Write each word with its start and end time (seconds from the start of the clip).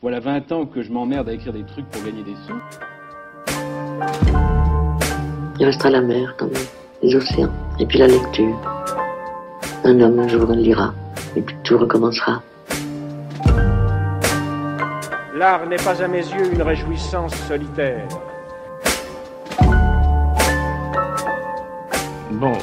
voilà 0.00 0.20
20 0.20 0.52
ans 0.52 0.66
que 0.66 0.82
je 0.82 0.92
m'emmerde 0.92 1.28
à 1.28 1.32
écrire 1.32 1.52
des 1.52 1.64
trucs 1.64 1.86
pour 1.90 2.02
gagner 2.04 2.22
des 2.22 2.36
sous. 2.46 2.60
Il 5.58 5.66
restera 5.66 5.90
la 5.90 6.00
mer 6.00 6.36
quand 6.38 6.46
même, 6.46 6.66
les 7.02 7.16
océans, 7.16 7.52
et 7.80 7.86
puis 7.86 7.98
la 7.98 8.06
lecture. 8.06 8.56
Un 9.82 10.00
homme 10.00 10.20
un 10.20 10.28
jour 10.28 10.52
lira, 10.52 10.94
et 11.34 11.42
puis 11.42 11.56
tout 11.64 11.78
recommencera. 11.78 12.42
L'art 15.34 15.66
n'est 15.66 15.76
pas 15.76 16.00
à 16.00 16.06
mes 16.08 16.18
yeux 16.18 16.52
une 16.52 16.62
réjouissance 16.62 17.34
solitaire. 17.48 18.06
Bon, 22.32 22.56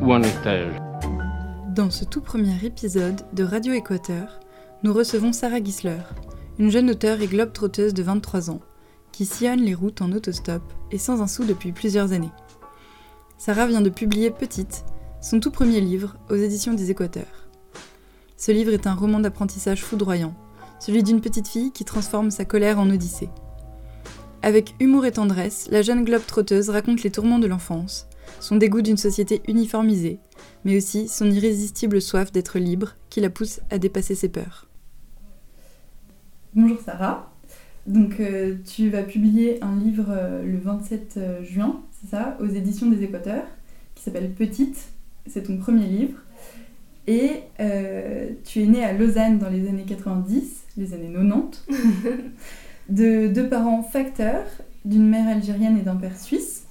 où 0.00 0.12
en 0.12 0.22
étais-je 0.22 0.76
Dans 1.72 1.90
ce 1.90 2.04
tout 2.04 2.20
premier 2.20 2.56
épisode 2.64 3.20
de 3.32 3.44
Radio 3.44 3.74
Équateur, 3.74 4.40
nous 4.82 4.92
recevons 4.92 5.32
Sarah 5.32 5.62
Gisler, 5.62 6.02
une 6.58 6.70
jeune 6.70 6.90
auteure 6.90 7.20
et 7.20 7.26
globe-trotteuse 7.26 7.94
de 7.94 8.02
23 8.02 8.50
ans, 8.50 8.60
qui 9.10 9.26
sillonne 9.26 9.60
les 9.60 9.74
routes 9.74 10.02
en 10.02 10.12
autostop 10.12 10.62
et 10.92 10.98
sans 10.98 11.20
un 11.20 11.26
sou 11.26 11.44
depuis 11.44 11.72
plusieurs 11.72 12.12
années. 12.12 12.30
Sarah 13.38 13.66
vient 13.66 13.80
de 13.80 13.90
publier 13.90 14.30
Petite, 14.30 14.84
son 15.20 15.40
tout 15.40 15.50
premier 15.50 15.80
livre 15.80 16.16
aux 16.30 16.36
éditions 16.36 16.74
des 16.74 16.90
Équateurs. 16.90 17.48
Ce 18.36 18.52
livre 18.52 18.72
est 18.72 18.86
un 18.86 18.94
roman 18.94 19.20
d'apprentissage 19.20 19.82
foudroyant, 19.82 20.34
celui 20.78 21.02
d'une 21.02 21.20
petite 21.20 21.48
fille 21.48 21.72
qui 21.72 21.84
transforme 21.84 22.30
sa 22.30 22.44
colère 22.44 22.78
en 22.78 22.90
odyssée. 22.90 23.30
Avec 24.42 24.74
humour 24.78 25.06
et 25.06 25.12
tendresse, 25.12 25.68
la 25.70 25.82
jeune 25.82 26.04
globe-trotteuse 26.04 26.68
raconte 26.68 27.02
les 27.02 27.10
tourments 27.10 27.38
de 27.38 27.46
l'enfance, 27.46 28.06
son 28.40 28.56
dégoût 28.56 28.82
d'une 28.82 28.96
société 28.96 29.42
uniformisée, 29.48 30.18
mais 30.64 30.76
aussi 30.76 31.08
son 31.08 31.30
irrésistible 31.30 32.00
soif 32.00 32.30
d'être 32.30 32.58
libre 32.58 32.92
qui 33.10 33.20
la 33.20 33.30
pousse 33.30 33.60
à 33.70 33.78
dépasser 33.78 34.14
ses 34.14 34.28
peurs. 34.28 34.68
Bonjour 36.56 36.78
Sarah. 36.80 37.32
Donc 37.88 38.20
euh, 38.20 38.54
tu 38.64 38.88
vas 38.88 39.02
publier 39.02 39.58
un 39.60 39.74
livre 39.74 40.06
euh, 40.10 40.44
le 40.44 40.56
27 40.56 41.14
euh, 41.16 41.42
juin, 41.42 41.80
c'est 41.90 42.10
ça, 42.10 42.38
aux 42.40 42.46
éditions 42.46 42.88
des 42.88 43.02
Équateurs, 43.02 43.42
qui 43.96 44.04
s'appelle 44.04 44.30
Petite. 44.30 44.78
C'est 45.26 45.42
ton 45.42 45.56
premier 45.56 45.86
livre. 45.86 46.16
Et 47.08 47.42
tu 48.44 48.62
es 48.62 48.66
née 48.66 48.84
à 48.84 48.92
Lausanne 48.92 49.38
dans 49.38 49.50
les 49.50 49.68
années 49.68 49.84
90, 49.84 50.62
les 50.76 50.94
années 50.94 51.12
90, 51.12 51.64
de 52.88 53.26
deux 53.26 53.48
parents 53.48 53.82
facteurs, 53.82 54.46
d'une 54.84 55.08
mère 55.08 55.26
algérienne 55.26 55.76
et 55.76 55.82
d'un 55.82 55.96
père 55.96 56.16
suisse. 56.16 56.66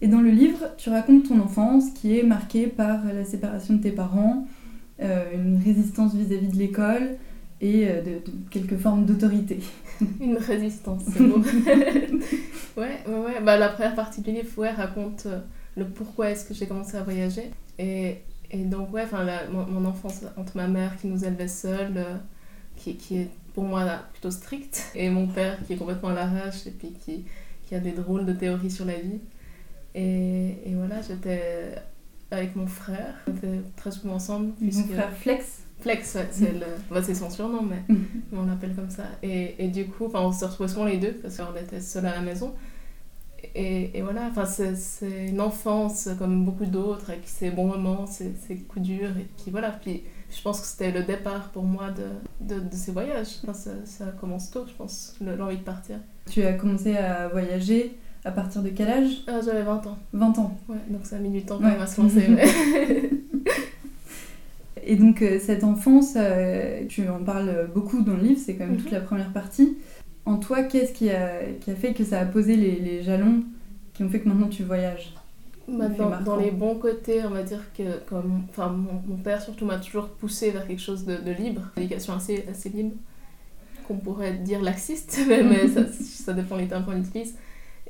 Et 0.00 0.08
dans 0.08 0.22
le 0.22 0.30
livre, 0.30 0.70
tu 0.78 0.88
racontes 0.88 1.28
ton 1.28 1.38
enfance 1.40 1.90
qui 1.90 2.18
est 2.18 2.22
marquée 2.22 2.66
par 2.66 3.04
la 3.04 3.24
séparation 3.24 3.74
de 3.74 3.82
tes 3.82 3.92
parents, 3.92 4.46
une 5.00 5.60
résistance 5.64 6.14
vis-à-vis 6.14 6.48
de 6.48 6.56
l'école, 6.56 7.18
et 7.60 7.86
de, 7.86 8.24
de 8.24 8.32
quelques 8.50 8.76
formes 8.76 9.04
d'autorité. 9.04 9.60
Une 10.20 10.36
résistance, 10.36 11.02
c'est 11.12 11.22
beau. 11.26 11.38
ouais, 12.76 13.00
ouais, 13.06 13.18
ouais. 13.18 13.40
Bah, 13.42 13.56
la 13.56 13.68
première 13.68 13.94
partie 13.94 14.20
du 14.20 14.32
livre 14.32 14.50
ouais, 14.58 14.70
raconte 14.70 15.26
euh, 15.26 15.40
le 15.76 15.86
pourquoi 15.86 16.30
est-ce 16.30 16.44
que 16.44 16.54
j'ai 16.54 16.66
commencé 16.66 16.96
à 16.96 17.02
voyager. 17.02 17.50
Et, 17.78 18.18
et 18.50 18.64
donc, 18.64 18.92
ouais, 18.92 19.06
mon, 19.50 19.66
mon 19.66 19.84
enfance 19.88 20.22
entre 20.36 20.56
ma 20.56 20.68
mère 20.68 20.96
qui 21.00 21.08
nous 21.08 21.24
élevait 21.24 21.48
seule, 21.48 21.96
euh, 21.96 22.16
qui, 22.76 22.96
qui, 22.96 23.18
est 23.18 23.30
pour 23.54 23.64
moi 23.64 23.84
plutôt 24.12 24.30
stricte, 24.30 24.92
et 24.94 25.10
mon 25.10 25.26
père 25.26 25.58
qui 25.66 25.72
est 25.72 25.76
complètement 25.76 26.10
à 26.10 26.14
l'arrache 26.14 26.66
et 26.66 26.70
puis 26.70 26.92
qui, 26.92 27.24
qui 27.66 27.74
a 27.74 27.80
des 27.80 27.92
drôles 27.92 28.24
de 28.24 28.32
théories 28.32 28.70
sur 28.70 28.84
la 28.84 28.94
vie. 28.94 29.20
Et, 29.94 30.58
et 30.64 30.74
voilà, 30.74 31.02
j'étais 31.02 31.74
avec 32.30 32.54
mon 32.54 32.66
frère, 32.66 33.14
on 33.26 33.34
était 33.34 33.62
très 33.74 33.90
souvent 33.90 34.14
ensemble. 34.14 34.52
Mon 34.60 34.70
frère 34.70 35.12
Flex 35.12 35.62
Flex, 35.80 36.14
ouais, 36.16 36.28
c'est 36.30 36.52
le... 36.52 36.66
bah, 36.90 37.02
son 37.02 37.30
surnom, 37.30 37.62
mais, 37.62 37.82
mais 37.88 38.38
on 38.38 38.46
l'appelle 38.46 38.74
comme 38.74 38.90
ça. 38.90 39.04
Et, 39.22 39.54
et 39.64 39.68
du 39.68 39.86
coup, 39.86 40.10
on 40.12 40.32
se 40.32 40.44
retrouvait 40.44 40.68
souvent 40.68 40.84
les 40.86 40.98
deux 40.98 41.12
parce 41.12 41.36
qu'on 41.36 41.54
était 41.56 41.80
seuls 41.80 42.06
à 42.06 42.14
la 42.16 42.20
maison. 42.20 42.52
Et, 43.54 43.96
et 43.96 44.02
voilà, 44.02 44.30
c'est 44.46 45.28
une 45.28 45.40
enfance 45.40 46.08
comme 46.18 46.44
beaucoup 46.44 46.66
d'autres, 46.66 47.10
avec 47.10 47.22
ses 47.26 47.50
bons 47.50 47.68
moments, 47.68 48.06
ses, 48.06 48.32
ses, 48.46 48.56
coups 48.56 48.84
durs. 48.86 49.16
Et 49.16 49.26
puis 49.36 49.50
voilà, 49.50 49.70
puis 49.70 50.02
je 50.30 50.42
pense 50.42 50.60
que 50.60 50.66
c'était 50.66 50.90
le 50.90 51.04
départ 51.04 51.50
pour 51.50 51.62
moi 51.62 51.90
de, 51.90 52.54
de, 52.54 52.60
de 52.60 52.74
ces 52.74 52.90
voyages. 52.90 53.36
Enfin, 53.42 53.54
ça, 53.54 53.70
ça, 53.84 54.06
commence 54.20 54.50
tôt, 54.50 54.64
je 54.66 54.72
pense, 54.74 55.16
l'envie 55.20 55.58
de 55.58 55.62
partir. 55.62 55.98
Tu 56.28 56.42
as 56.42 56.54
commencé 56.54 56.96
à 56.96 57.28
voyager 57.28 57.96
à 58.24 58.32
partir 58.32 58.62
de 58.62 58.70
quel 58.70 58.88
âge? 58.88 59.22
Ah, 59.28 59.40
J'avais 59.44 59.62
20 59.62 59.86
ans. 59.86 59.98
20 60.12 60.38
ans 60.38 60.58
Ouais, 60.68 60.76
donc 60.90 61.06
ça 61.06 61.16
a 61.16 61.18
mis 61.20 61.30
du 61.30 61.42
temps 61.42 61.58
quand 61.58 61.64
ouais. 61.64 61.70
même 61.70 61.80
à 61.80 61.86
se 61.86 62.00
lancer. 62.00 62.26
Ouais. 62.28 63.10
Et 64.88 64.96
donc 64.96 65.20
euh, 65.20 65.38
cette 65.38 65.64
enfance, 65.64 66.14
euh, 66.16 66.86
tu 66.88 67.06
en 67.10 67.22
parles 67.22 67.68
beaucoup 67.74 68.00
dans 68.00 68.14
le 68.14 68.22
livre, 68.22 68.40
c'est 68.44 68.54
quand 68.54 68.64
même 68.64 68.72
mm 68.72 68.78
-hmm. 68.78 68.82
toute 68.82 68.90
la 68.90 69.00
première 69.02 69.32
partie. 69.34 69.76
En 70.24 70.38
toi, 70.38 70.62
qu'est-ce 70.62 70.94
qui 70.94 71.10
a, 71.10 71.42
qui 71.60 71.70
a 71.70 71.74
fait 71.74 71.92
que 71.92 72.04
ça 72.04 72.20
a 72.20 72.24
posé 72.24 72.56
les, 72.56 72.76
les, 72.80 73.02
jalons 73.02 73.44
qui 73.92 74.02
ont 74.02 74.08
fait 74.08 74.20
que 74.20 74.28
maintenant 74.28 74.48
tu 74.48 74.62
voyages? 74.64 75.06
Bah, 75.68 75.88
dans, 75.88 76.20
dans, 76.28 76.38
les 76.44 76.50
bons 76.62 76.76
côtés, 76.86 77.18
on 77.28 77.34
va 77.38 77.42
dire 77.42 77.64
que 77.76 77.86
comme, 78.08 78.32
enfin, 78.48 78.68
mon, 78.84 78.96
mon 79.10 79.18
père 79.26 79.40
surtout 79.42 79.66
m'a 79.66 79.78
toujours 79.86 80.08
poussé 80.20 80.44
vers 80.54 80.64
quelque 80.66 80.84
chose 80.88 81.02
de, 81.10 81.16
de 81.28 81.32
libre, 81.42 81.62
une 81.76 81.82
éducation 81.82 82.12
assez, 82.18 82.36
assez 82.52 82.70
libre, 82.78 82.96
qu'on 83.84 83.98
pourrait 84.06 84.34
dire 84.50 84.60
laxiste, 84.62 85.12
mais, 85.28 85.42
mais 85.50 85.68
ça, 85.74 85.82
ça, 86.26 86.32
dépend 86.32 86.56
des 86.56 86.68
termes 86.70 86.84
qu'on 86.86 87.00
utilise. 87.06 87.32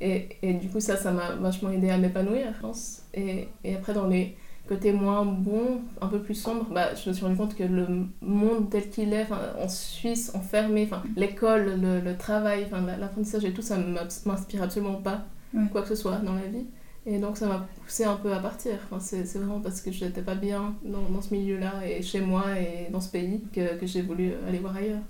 Et, 0.07 0.15
et, 0.41 0.53
du 0.63 0.67
coup, 0.71 0.81
ça, 0.87 0.95
ça 1.03 1.11
m'a 1.17 1.27
vachement 1.47 1.71
aidé 1.75 1.89
à 1.95 1.97
m'épanouir, 2.03 2.45
je 2.57 2.61
pense. 2.67 2.81
Et, 3.13 3.47
et 3.67 3.71
après, 3.77 3.93
dans 3.99 4.07
les 4.07 4.25
côté 4.69 4.93
moins 4.93 5.25
bon, 5.25 5.81
un 5.99 6.07
peu 6.07 6.19
plus 6.19 6.35
sombre, 6.35 6.67
bah, 6.71 6.93
je 6.93 7.09
me 7.09 7.15
suis 7.15 7.25
rendu 7.25 7.35
compte 7.35 7.55
que 7.55 7.63
le 7.63 7.87
monde 8.21 8.69
tel 8.69 8.87
qu'il 8.89 9.13
est, 9.13 9.27
en 9.59 9.67
Suisse, 9.67 10.31
enfermé, 10.35 10.87
l'école, 11.17 11.81
le, 11.81 11.99
le, 11.99 12.15
travail, 12.15 12.67
l'apprentissage 12.99 13.45
et 13.45 13.51
tout, 13.51 13.63
ça 13.63 13.77
ne 13.77 13.97
m'inspire 14.25 14.61
absolument 14.61 15.01
pas, 15.01 15.25
ouais. 15.55 15.63
quoi 15.71 15.81
que 15.81 15.87
ce 15.87 15.95
soit 15.95 16.17
dans 16.17 16.35
la 16.35 16.45
vie. 16.45 16.67
Et 17.07 17.17
donc 17.17 17.37
ça 17.37 17.47
m'a 17.47 17.67
poussé 17.83 18.03
un 18.03 18.17
peu 18.17 18.31
à 18.31 18.37
partir. 18.37 18.73
Enfin, 18.85 18.99
c'est 18.99 19.23
vraiment 19.39 19.59
parce 19.59 19.81
que 19.81 19.91
je 19.91 20.05
n'étais 20.05 20.21
pas 20.21 20.35
bien 20.35 20.75
dans, 20.85 21.01
dans 21.09 21.21
ce 21.21 21.33
milieu-là 21.33 21.73
et 21.87 22.03
chez 22.03 22.21
moi 22.21 22.43
et 22.59 22.91
dans 22.91 23.01
ce 23.01 23.09
pays 23.09 23.41
que, 23.51 23.79
que 23.79 23.87
j'ai 23.87 24.03
voulu 24.03 24.33
aller 24.47 24.59
voir 24.59 24.75
ailleurs. 24.75 25.01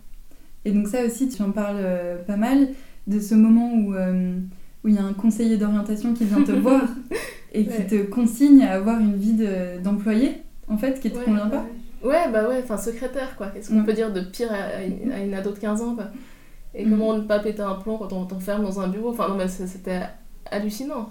Et 0.64 0.72
donc 0.72 0.88
ça 0.88 1.03
aussi, 1.03 1.28
tu 1.28 1.41
en 1.41 1.52
parles 1.52 1.80
euh, 1.80 2.24
pas 2.24 2.38
mal 2.38 2.70
de 3.08 3.20
ce 3.20 3.36
moment 3.36 3.74
où 3.74 3.94
euh, 3.94 4.40
où 4.84 4.88
il 4.88 4.96
y 4.96 4.97
a 4.97 5.03
un 5.03 5.14
conseiller 5.14 5.58
d'orientation 5.58 6.14
qui 6.14 6.24
vient 6.24 6.44
te 6.44 6.52
voir 6.68 6.84
et 7.53 7.65
qui 7.65 7.69
ouais. 7.69 7.87
te 7.87 8.03
consigne 8.03 8.63
à 8.63 8.73
avoir 8.73 8.99
une 8.99 9.15
vie 9.15 9.37
d'employé, 9.83 10.41
en 10.67 10.77
fait, 10.77 10.99
qui 10.99 11.11
te 11.11 11.17
ouais, 11.17 11.23
convient 11.23 11.49
pas. 11.49 11.65
Ouais, 12.03 12.31
bah 12.31 12.47
ouais, 12.47 12.61
enfin 12.63 12.77
secrétaire, 12.77 13.35
quoi. 13.35 13.47
Qu'est-ce 13.47 13.69
qu'on 13.69 13.83
peut 13.83 13.93
dire 13.93 14.13
de 14.13 14.21
pire 14.21 14.51
à, 14.51 14.83
une, 14.83 15.11
à 15.11 15.19
une 15.19 15.33
ado 15.33 15.51
de 15.51 15.59
15 15.59 15.81
ans, 15.81 15.95
quoi? 15.95 16.05
Et 16.73 16.85
mm. 16.85 16.89
comment 16.89 17.13
ne 17.15 17.21
pas 17.21 17.39
péter 17.39 17.61
un 17.61 17.75
plomb 17.75 17.97
quand 17.97 18.13
on 18.13 18.25
t'enferme 18.25 18.63
dans 18.63 18.79
un 18.79 18.87
bureau? 18.87 19.09
Enfin, 19.09 19.27
non, 19.27 19.35
mais 19.35 19.47
c'était 19.47 20.01
hallucinant. 20.49 21.09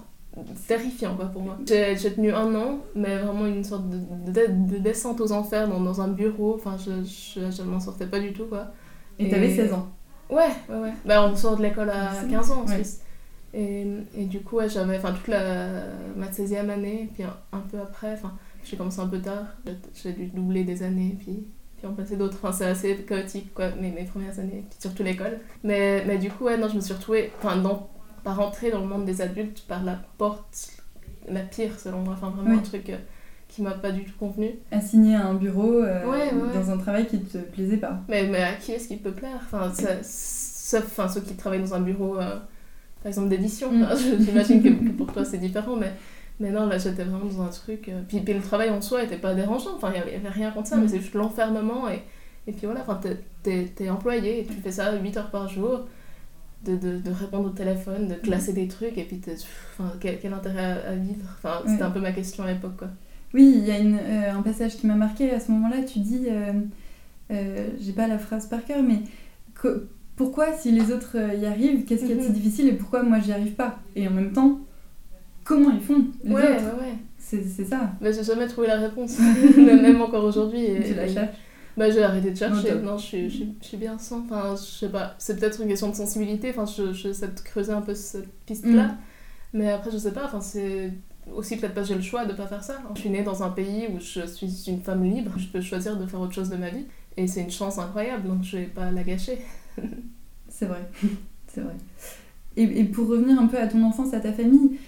Terrifiant, 0.69 1.17
quoi, 1.17 1.27
pour 1.27 1.43
moi. 1.43 1.59
J'ai 1.67 1.97
tenu 1.97 2.33
un 2.33 2.55
an, 2.55 2.79
mais 2.95 3.19
vraiment 3.19 3.47
une 3.47 3.65
sorte 3.65 3.89
de, 3.89 3.97
de, 4.31 4.73
de 4.73 4.79
descente 4.79 5.21
aux 5.21 5.33
enfers 5.33 5.69
dans, 5.69 5.81
dans 5.81 6.01
un 6.01 6.09
bureau. 6.09 6.55
Enfin, 6.55 6.77
je, 6.79 7.03
je, 7.05 7.51
je 7.51 7.63
m'en 7.63 7.81
sortais 7.81 8.07
pas 8.07 8.21
du 8.21 8.33
tout, 8.33 8.45
quoi. 8.45 8.69
Et 9.19 9.29
t'avais 9.29 9.53
16 9.53 9.73
ans 9.73 9.89
Ouais, 10.31 10.51
ouais, 10.69 10.79
ouais. 10.79 10.93
Bah, 11.05 11.29
on 11.29 11.35
sort 11.35 11.57
de 11.57 11.63
l'école 11.63 11.91
à 11.91 12.13
15 12.31 12.53
ans 12.53 12.63
en 12.63 12.67
Suisse. 12.69 13.03
Et, 13.59 13.87
et, 14.17 14.25
du 14.27 14.41
coup, 14.41 14.57
ouais, 14.57 14.69
j'avais 14.69 15.01
toute 15.01 15.27
la, 15.27 15.83
ma 16.17 16.29
16e 16.29 16.69
année, 16.71 17.11
puis 17.13 17.25
un, 17.25 17.37
un 17.53 17.61
peu 17.61 17.79
après, 17.81 18.17
j'ai 18.65 18.77
commencé 18.77 19.01
un 19.01 19.09
peu 19.09 19.21
tard, 19.21 19.47
j'ai 20.01 20.13
dû 20.13 20.27
doubler 20.27 20.63
des 20.63 20.85
années, 20.85 21.17
puis, 21.19 21.49
puis 21.77 21.87
en 21.87 21.93
passer 21.93 22.17
d'autres. 22.17 22.37
Enfin, 22.41 22.53
c'est 22.53 22.67
assez 22.67 22.95
chaotique, 22.99 23.53
quoi, 23.53 23.71
mes, 23.81 23.91
mes 23.91 24.05
premières 24.05 24.39
années, 24.39 24.65
puis 24.71 24.79
surtout 24.79 25.03
l'école. 25.03 25.41
Mais, 25.65 26.05
mais 26.07 26.19
du 26.19 26.31
coup, 26.31 26.45
ouais, 26.45 26.57
non, 26.57 26.69
je 26.69 26.77
me 26.77 26.81
suis 26.81 26.95
retrouvée, 26.95 27.33
enfin, 27.39 27.61
pas 28.23 28.33
rentrer 28.33 28.71
dans 28.71 28.81
le 28.81 28.87
monde 28.87 29.05
des 29.05 29.21
adultes 29.21 29.65
par 29.67 29.83
la 29.83 29.99
porte 30.19 30.79
la 31.31 31.41
pire, 31.41 31.79
selon 31.79 32.01
moi, 32.01 32.15
enfin, 32.15 32.31
vraiment 32.31 32.59
un 32.59 32.63
truc 32.63 32.91
euh, 32.91 32.97
qui 33.49 33.63
m'a 33.63 33.73
pas 33.73 33.91
du 33.91 34.05
tout 34.05 34.17
convenu. 34.19 34.51
Assigné 34.71 35.17
à 35.17 35.27
un 35.27 35.35
bureau 35.35 35.83
euh, 35.83 36.05
ouais, 36.07 36.33
ouais, 36.33 36.55
dans 36.55 36.71
un 36.71 36.79
travail 36.79 37.07
qui 37.07 37.21
te 37.21 37.39
plaisait 37.39 37.77
pas. 37.77 38.01
Mais, 38.09 38.27
mais 38.27 38.43
à 38.43 38.55
qui 38.55 38.73
est-ce 38.73 38.89
qui 38.89 38.97
peut 38.97 39.13
plaire? 39.13 39.41
Enfin, 39.45 39.73
sauf 40.03 40.85
enfin, 40.85 41.09
ceux 41.09 41.21
qui 41.21 41.35
travaillent 41.35 41.63
dans 41.63 41.75
un 41.75 41.81
bureau. 41.81 42.19
Euh, 42.19 42.39
par 43.03 43.09
exemple 43.09 43.29
d'édition. 43.29 43.73
Mm. 43.73 43.89
J'imagine 44.21 44.63
que, 44.63 44.69
que, 44.69 44.91
pour 44.91 45.13
toi 45.13 45.25
c'est 45.25 45.39
différent, 45.39 45.77
mais, 45.77 45.93
mais 46.41 46.51
non, 46.51 46.67
là 46.67 46.79
j'étais 46.79 47.05
vraiment 47.05 47.25
dans 47.25 47.43
un 47.43 47.49
truc. 47.49 47.89
Euh, 47.89 48.03
puis, 48.07 48.21
puis, 48.21 48.35
le 48.35 48.41
travail 48.41 48.71
en 48.71 48.81
soi 48.81 49.05
était 49.05 49.19
pas 49.19 49.35
dérangeant, 49.35 49.77
enfin 49.77 49.93
il 49.95 50.11
n'y 50.11 50.17
avait 50.17 50.29
rien 50.29 50.51
contre 50.51 50.69
ça, 50.69 50.77
mm. 50.77 50.83
mais 50.83 50.89
c'est 50.89 51.01
juste 51.01 51.15
l'enfermement. 51.15 51.89
Et, 51.89 52.03
et 52.47 52.53
puis 52.53 52.67
voilà, 52.67 52.85
t'es 53.43 53.71
es, 53.79 53.91
employé 53.91 54.41
et 54.41 54.45
tu 54.45 54.55
fais 54.55 54.73
ça 54.73 54.95
8 54.97 55.17
heures 55.19 55.31
par 55.31 55.49
jour, 55.49 55.87
de, 56.65 56.77
de, 56.77 56.99
de 56.99 57.11
répondre 57.11 57.49
au 57.49 57.53
téléphone, 57.53 58.09
de 58.09 58.15
classer 58.15 58.53
des 58.53 58.69
trucs, 58.69 58.97
et 58.99 59.05
puis 59.05 59.21
quel, 60.01 60.19
quel, 60.19 60.33
intérêt 60.33 60.83
à, 60.87 60.95
vivre? 60.95 61.29
Enfin, 61.37 61.63
c'était 61.67 61.83
un 61.83 61.91
peu 61.91 62.01
ma 62.01 62.13
question 62.13 62.45
à 62.45 62.53
l'époque. 62.53 62.83
Oui, 63.35 63.53
il 63.57 63.65
y 63.65 63.71
a 63.71 63.79
une, 63.79 63.99
euh, 63.99 64.35
un 64.35 64.43
passage 64.43 64.77
qui 64.77 64.87
m'a 64.87 64.95
marqué 64.95 65.31
à 65.31 65.41
ce 65.41 65.53
moment-là, 65.53 65.83
tu 65.83 65.99
dis, 65.99 66.27
euh, 66.29 66.53
euh 67.31 67.69
j'ai 67.79 67.93
pas 67.93 68.09
la 68.09 68.19
phrase 68.19 68.47
par 68.47 68.65
cœur, 68.65 68.83
mais 68.83 69.03
pourquoi 70.19 70.53
si 70.53 70.73
les 70.73 70.93
autres 70.93 71.17
euh, 71.17 71.35
y 71.35 71.47
arrivent, 71.47 71.85
qu'est-ce 71.85 72.05
qui 72.05 72.13
est 72.13 72.21
si 72.21 72.29
mhm. 72.29 72.35
difficile 72.35 72.69
et 72.69 72.73
pourquoi 72.73 73.05
moi 73.05 73.21
j'y 73.21 73.33
arrive 73.33 73.53
pas? 73.53 73.79
Et 73.95 74.07
en 74.09 74.11
même 74.11 74.33
temps, 74.33 74.59
comment 75.45 75.71
ils 75.71 75.81
font 75.81 76.05
les 76.25 76.35
ouais, 76.35 76.43
autres? 76.43 76.65
ouais, 76.65 76.87
ouais. 76.87 76.95
C'est 77.17 77.65
ça. 77.65 77.93
Mais 78.01 78.13
j'ai 78.13 78.25
jamais 78.25 78.47
trouvé 78.47 78.67
la 78.67 78.79
réponse, 78.79 79.19
même 79.57 80.01
encore 80.01 80.25
aujourd'hui. 80.25 80.67
Tu 80.85 80.95
la 80.95 81.07
cherches 81.07 81.37
Bah, 81.77 81.91
j'ai 81.91 82.03
arrêté 82.03 82.31
de 82.33 82.37
chercher. 82.37 82.75
Non, 82.83 82.97
je 82.97 83.05
suis, 83.05 83.31
je, 83.31 83.37
suis- 83.37 83.55
je 83.61 83.67
suis 83.67 83.77
bien 83.77 83.99
sans. 83.99 84.21
Enfin, 84.21 84.57
je 84.57 84.63
sais 84.63 84.89
pas. 84.89 85.15
C'est 85.19 85.39
peut-être 85.39 85.61
une 85.61 85.69
question 85.69 85.91
de 85.91 85.95
sensibilité. 85.95 86.51
Enfin, 86.51 86.65
je, 86.65 86.93
je 86.93 87.13
sais 87.13 87.29
de 87.29 87.41
creuser 87.41 87.73
un 87.73 87.83
peu 87.83 87.95
cette 87.95 88.29
piste-là. 88.47 88.85
Mm. 88.85 88.99
Mais 89.53 89.71
après, 89.71 89.91
je 89.91 89.99
sais 89.99 90.13
pas. 90.13 90.25
Enfin, 90.25 90.41
c'est 90.41 90.93
aussi 91.33 91.59
peut-être 91.59 91.75
parce 91.75 91.89
que 91.89 91.93
j'ai 91.95 91.99
le 91.99 92.05
choix 92.05 92.25
de 92.25 92.33
pas 92.33 92.47
faire 92.47 92.65
ça. 92.65 92.79
Je 92.95 93.01
suis 93.01 93.11
née 93.11 93.23
dans 93.23 93.43
un 93.43 93.51
pays 93.51 93.89
où 93.95 94.01
je 94.01 94.27
suis 94.27 94.65
une 94.67 94.81
femme 94.81 95.05
libre. 95.05 95.33
Je 95.37 95.49
peux 95.49 95.61
choisir 95.61 95.97
de 95.97 96.07
faire 96.07 96.21
autre 96.21 96.35
chose 96.35 96.49
de 96.49 96.57
ma 96.57 96.71
vie. 96.71 96.87
Et 97.19 97.27
c'est 97.27 97.43
une 97.43 97.51
chance 97.51 97.79
incroyable. 97.79 98.27
Donc, 98.27 98.43
je 98.43 98.57
vais 98.57 98.65
pas 98.65 98.91
la 98.91 99.03
gâcher. 99.03 99.39
C'est 100.49 100.67
vrai, 100.67 100.89
c'est 101.47 101.61
vrai. 101.61 101.75
Et, 102.57 102.63
et 102.81 102.85
pour 102.85 103.07
revenir 103.09 103.39
un 103.41 103.47
peu 103.47 103.59
à 103.59 103.67
ton 103.69 103.83
enfance, 103.85 104.13
à 104.15 104.21
ta 104.21 104.33
famille, 104.33 104.79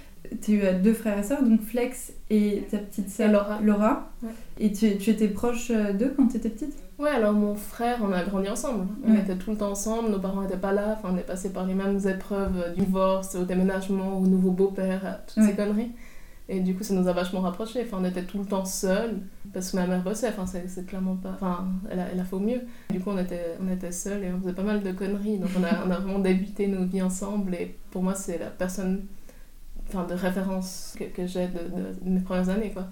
tu 0.43 0.63
as 0.63 0.73
deux 0.73 0.93
frères 0.95 1.19
et 1.19 1.23
sœurs, 1.23 1.43
donc 1.43 1.61
Flex 1.63 2.13
et 2.31 2.65
ta 2.71 2.79
petite 2.79 3.09
sœur 3.11 3.31
Laura. 3.63 4.11
Ouais. 4.23 4.31
Et 4.59 4.73
tu, 4.73 4.97
tu 4.97 5.11
étais 5.11 5.29
proche 5.29 5.71
euh, 5.71 5.93
d'eux 5.93 6.13
quand 6.17 6.27
tu 6.29 6.37
étais 6.39 6.49
petite? 6.49 6.75
Ouais, 6.99 7.11
alors 7.11 7.33
mon 7.33 7.55
frère, 7.55 7.99
on 8.03 8.13
a 8.13 8.23
grandi 8.25 8.49
ensemble. 8.49 8.87
On 9.05 9.13
Ouais. 9.13 9.21
était 9.21 9.37
tout 9.37 9.51
le 9.53 9.57
temps 9.57 9.71
ensemble, 9.71 10.11
nos 10.11 10.19
parents 10.19 10.43
n'étaient 10.43 10.57
pas 10.57 10.73
là. 10.73 10.97
Enfin, 10.99 11.15
on 11.15 11.17
est 11.19 11.27
passé 11.27 11.51
par 11.51 11.67
les 11.67 11.75
mêmes 11.75 11.99
épreuves 12.07 12.57
euh, 12.67 12.73
du 12.75 12.81
divorce, 12.85 13.35
au 13.37 13.45
déménagement, 13.45 14.19
au 14.19 14.27
nouveau 14.27 14.51
beau-père, 14.51 15.07
à 15.07 15.13
toutes 15.13 15.37
Ouais. 15.45 15.51
ces 15.51 15.57
conneries. 15.57 15.91
Et 16.53 16.59
du 16.61 16.75
coup, 16.75 16.83
ça 16.83 16.95
nous 16.95 17.07
a 17.07 17.13
vachement 17.13 17.41
rapprochés. 17.43 17.83
Enfin, 17.85 17.99
on 18.01 18.05
était 18.05 18.25
tout 18.25 18.39
le 18.39 18.45
temps 18.45 18.65
seuls 18.65 19.21
parce 19.53 19.71
que 19.71 19.77
ma 19.77 19.87
mère 19.87 20.03
bossait. 20.03 20.29
Enfin, 20.31 20.47
c'est 20.47 20.85
clairement 20.85 21.15
pas. 21.15 21.31
Enfin, 21.35 21.69
elle 21.89 22.01
a, 22.01 22.07
elle 22.13 22.19
a 22.19 22.25
fait 22.25 22.35
au 22.35 22.41
mieux. 22.41 22.63
Du 22.91 22.99
coup, 22.99 23.11
on 23.11 23.19
était, 23.19 23.57
on 23.65 23.71
était 23.73 23.93
seuls 23.93 24.25
et 24.25 24.33
on 24.33 24.41
faisait 24.41 24.53
pas 24.53 24.65
mal 24.65 24.83
de 24.83 24.91
conneries. 24.91 25.39
Donc, 25.39 25.51
on 25.57 25.63
a, 25.63 25.87
on 25.87 25.91
a 25.93 25.99
vraiment 26.01 26.19
débuté 26.19 26.67
nos 26.67 26.85
vies 26.87 27.03
ensemble. 27.03 27.55
Et 27.55 27.77
pour 27.93 28.03
moi, 28.03 28.15
c'est 28.17 28.39
la 28.39 28.47
personne 28.51 29.05
enfin, 29.89 30.05
de 30.07 30.15
référence 30.15 30.97
que, 30.99 31.05
que 31.05 31.25
j'ai 31.27 31.47
de, 31.47 31.53
de- 31.53 32.05
de 32.05 32.11
mes 32.11 32.21
premières 32.21 32.49
années, 32.49 32.73
quoi. 32.73 32.87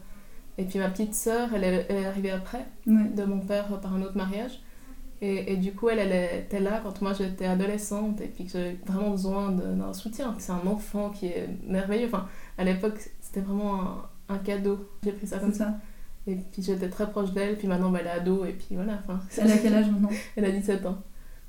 Et 0.57 0.65
puis 0.65 0.79
ma 0.81 0.89
petite 0.91 1.15
sœur, 1.15 1.49
elle 1.55 1.65
est, 1.65 1.87
elle 1.89 1.97
est 1.97 2.07
arrivée 2.07 2.31
après 2.33 2.65
Ouais. 2.87 3.09
de 3.17 3.25
mon 3.25 3.39
père 3.41 3.67
par 3.81 3.95
un 3.95 4.03
autre 4.03 4.17
mariage. 4.17 4.61
Et, 5.21 5.53
et 5.53 5.57
du 5.57 5.73
coup, 5.73 5.89
elle, 5.89 5.99
elle 5.99 6.41
était 6.41 6.61
là 6.61 6.81
quand 6.83 7.01
moi 7.03 7.13
j'étais 7.13 7.47
adolescente 7.47 8.21
et 8.21 8.27
puis 8.29 8.45
que 8.45 8.51
j'avais 8.53 8.77
vraiment 8.87 9.11
besoin 9.11 9.51
de- 9.51 9.75
d'un 9.75 9.93
soutien. 9.93 10.35
C'est 10.39 10.53
un 10.53 10.67
enfant 10.67 11.11
qui 11.11 11.27
est 11.27 11.49
merveilleux. 11.67 12.07
Enfin, 12.07 12.27
à 12.59 12.65
l'époque, 12.65 12.99
c'était 13.21 13.41
vraiment 13.41 13.81
un, 14.29 14.35
un 14.35 14.39
cadeau. 14.39 14.79
J'ai 15.05 15.13
pris 15.13 15.27
ça 15.27 15.39
comme 15.39 15.53
ça. 15.53 15.59
ça. 15.65 15.79
Et 16.27 16.35
puis 16.37 16.63
j'étais 16.63 16.91
très 16.91 17.09
proche 17.11 17.33
d'elle. 17.33 17.57
Puis 17.57 17.67
maintenant, 17.69 17.91
bah, 17.91 18.01
elle 18.03 18.09
est 18.09 18.11
ado 18.11 18.45
et 18.45 18.53
puis 18.53 18.75
voilà. 18.77 19.01
Elle 19.39 19.51
a 19.51 19.57
quel 19.59 19.75
âge 19.75 19.91
maintenant? 19.91 20.11
Elle 20.37 20.45
a 20.45 20.51
17 20.51 20.85
ans. 20.87 20.99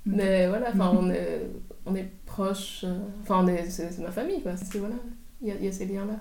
Mais 0.06 0.48
voilà, 0.48 0.70
enfin, 0.74 0.92
on 0.98 1.10
est, 1.12 1.42
on 1.86 1.94
est 1.96 2.10
proches. 2.26 2.86
euh, 2.86 3.00
Enfin, 3.24 3.46
c'est 3.68 4.00
ma 4.00 4.12
famille, 4.12 4.42
quoi. 4.42 4.56
C'est, 4.56 4.80
voilà, 4.80 4.96
il 5.42 5.50
y 5.50 5.52
a, 5.52 5.56
il 5.56 5.66
y 5.66 5.68
a 5.68 5.72
ces 5.72 5.86
liens-là. 5.86 6.16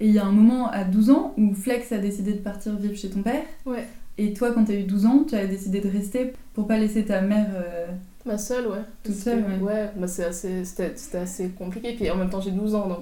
Et 0.00 0.08
il 0.08 0.14
y 0.14 0.18
a 0.18 0.24
un 0.24 0.32
moment 0.32 0.68
à 0.70 0.84
12 0.84 1.10
ans 1.10 1.34
où 1.36 1.54
Flex 1.54 1.90
a 1.92 1.98
décidé 1.98 2.32
de 2.32 2.38
partir 2.38 2.76
vivre 2.76 2.94
chez 2.96 3.10
ton 3.10 3.22
père? 3.22 3.42
Ouais. 3.66 3.86
Et 4.18 4.32
toi, 4.32 4.52
quand 4.52 4.64
tu 4.64 4.72
as 4.72 4.76
eu 4.76 4.84
12 4.84 5.06
ans, 5.06 5.24
tu 5.28 5.34
as 5.34 5.46
décidé 5.46 5.80
de 5.80 5.88
rester 5.88 6.32
pour 6.54 6.66
pas 6.68 6.78
laisser 6.78 7.04
ta 7.04 7.20
mère. 7.20 7.48
euh, 7.54 7.86
Ma 8.26 8.38
seule, 8.38 8.66
ouais. 8.68 8.78
Toute 9.02 9.14
seule, 9.14 9.40
ouais. 9.44 9.58
Ouais, 9.60 9.90
bah, 9.96 10.06
c'est 10.08 10.24
assez, 10.24 10.64
c'était, 10.64 10.92
c'était 10.96 11.18
assez 11.18 11.50
compliqué. 11.50 11.92
Puis 11.94 12.10
en 12.10 12.16
même 12.16 12.30
temps, 12.30 12.40
j'ai 12.40 12.52
12 12.52 12.74
ans, 12.74 12.88
donc 12.88 13.00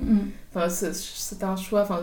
Enfin, 0.54 0.68
c'est- 0.68 0.92
c'était 0.94 1.44
un 1.44 1.56
choix. 1.56 1.82
Enfin, 1.82 2.00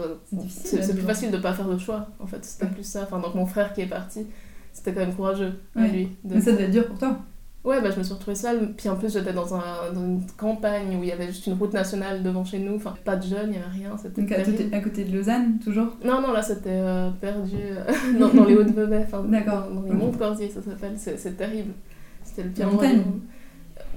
C'est 0.50 0.77
plus 0.77 0.94
12 0.94 1.04
ans. 1.04 1.07
facile 1.07 1.31
de 1.31 1.38
pas 1.38 1.54
faire 1.54 1.68
de 1.68 1.77
choix. 1.77 2.07
En 2.19 2.25
fait, 2.27 2.44
c'était 2.45 2.66
Ouais. 2.66 2.71
plus 2.71 2.83
ça. 2.83 3.04
Enfin, 3.04 3.19
donc 3.19 3.36
mon 3.36 3.45
frère 3.45 3.74
qui 3.74 3.81
est 3.81 3.88
parti, 3.88 4.25
c'était 4.74 4.94
quand 4.94 5.01
même 5.01 5.13
courageux 5.16 5.54
à 5.75 5.86
lui. 5.88 6.10
de- 6.24 6.36
Mais 6.36 6.42
ça 6.42 6.51
devait 6.54 6.63
être 6.66 6.71
dur 6.71 6.88
pour 6.88 6.98
toi. 6.98 7.18
Ouais, 7.66 7.81
bah, 7.81 7.92
je 7.92 7.98
me 8.00 8.04
suis 8.04 8.13
retrouvée 8.13 8.36
seule. 8.36 8.74
Puis 8.77 8.88
en 8.88 8.95
plus, 8.95 9.12
j'étais 9.12 9.33
dans, 9.33 9.54
un, 9.54 9.92
dans 9.94 10.00
une 10.01 10.21
campagne 10.38 10.95
où 10.98 11.04
il 11.04 11.10
y 11.10 11.12
avait 11.12 11.27
juste 11.27 11.45
une 11.45 11.54
route 11.56 11.74
nationale 11.74 12.24
devant 12.24 12.45
chez 12.45 12.57
nous. 12.60 12.77
Enfin, 12.77 12.94
pas 13.04 13.18
de 13.18 13.27
jeunes, 13.27 13.50
il 13.51 13.56
y 13.56 13.57
avait 13.57 13.69
rien. 13.86 13.98
C'était 14.01 14.21
Donc 14.21 14.31
à 14.31 14.42
côté, 14.44 14.69
à 14.71 14.80
côté 14.80 15.04
de 15.04 15.16
Lausanne, 15.18 15.60
toujours? 15.62 15.88
Non, 16.06 16.21
non, 16.21 16.31
là 16.31 16.42
c'était 16.42 16.69
euh, 16.71 17.10
perdu 17.19 17.57
euh, 17.57 17.83
dans, 18.19 18.30
dans 18.30 18.45
les 18.45 18.56
Hauts-de-Vevey. 18.56 19.04
Enfin, 19.06 19.24
D'accord. 19.27 19.68
Dans, 19.68 19.75
dans 19.75 19.81
les 19.83 19.92
Ok. 19.92 19.98
monts 19.98 20.12
de 20.12 20.16
Corsier, 20.16 20.50
ça 20.50 20.62
s'appelle. 20.62 20.94
C'est 20.98 21.36
terrible. 21.38 21.74
C'était 22.40 22.44
le 22.44 22.50
pire 22.54 22.66
La 22.68 22.72
montagne 22.74 22.98
monde. 22.98 23.20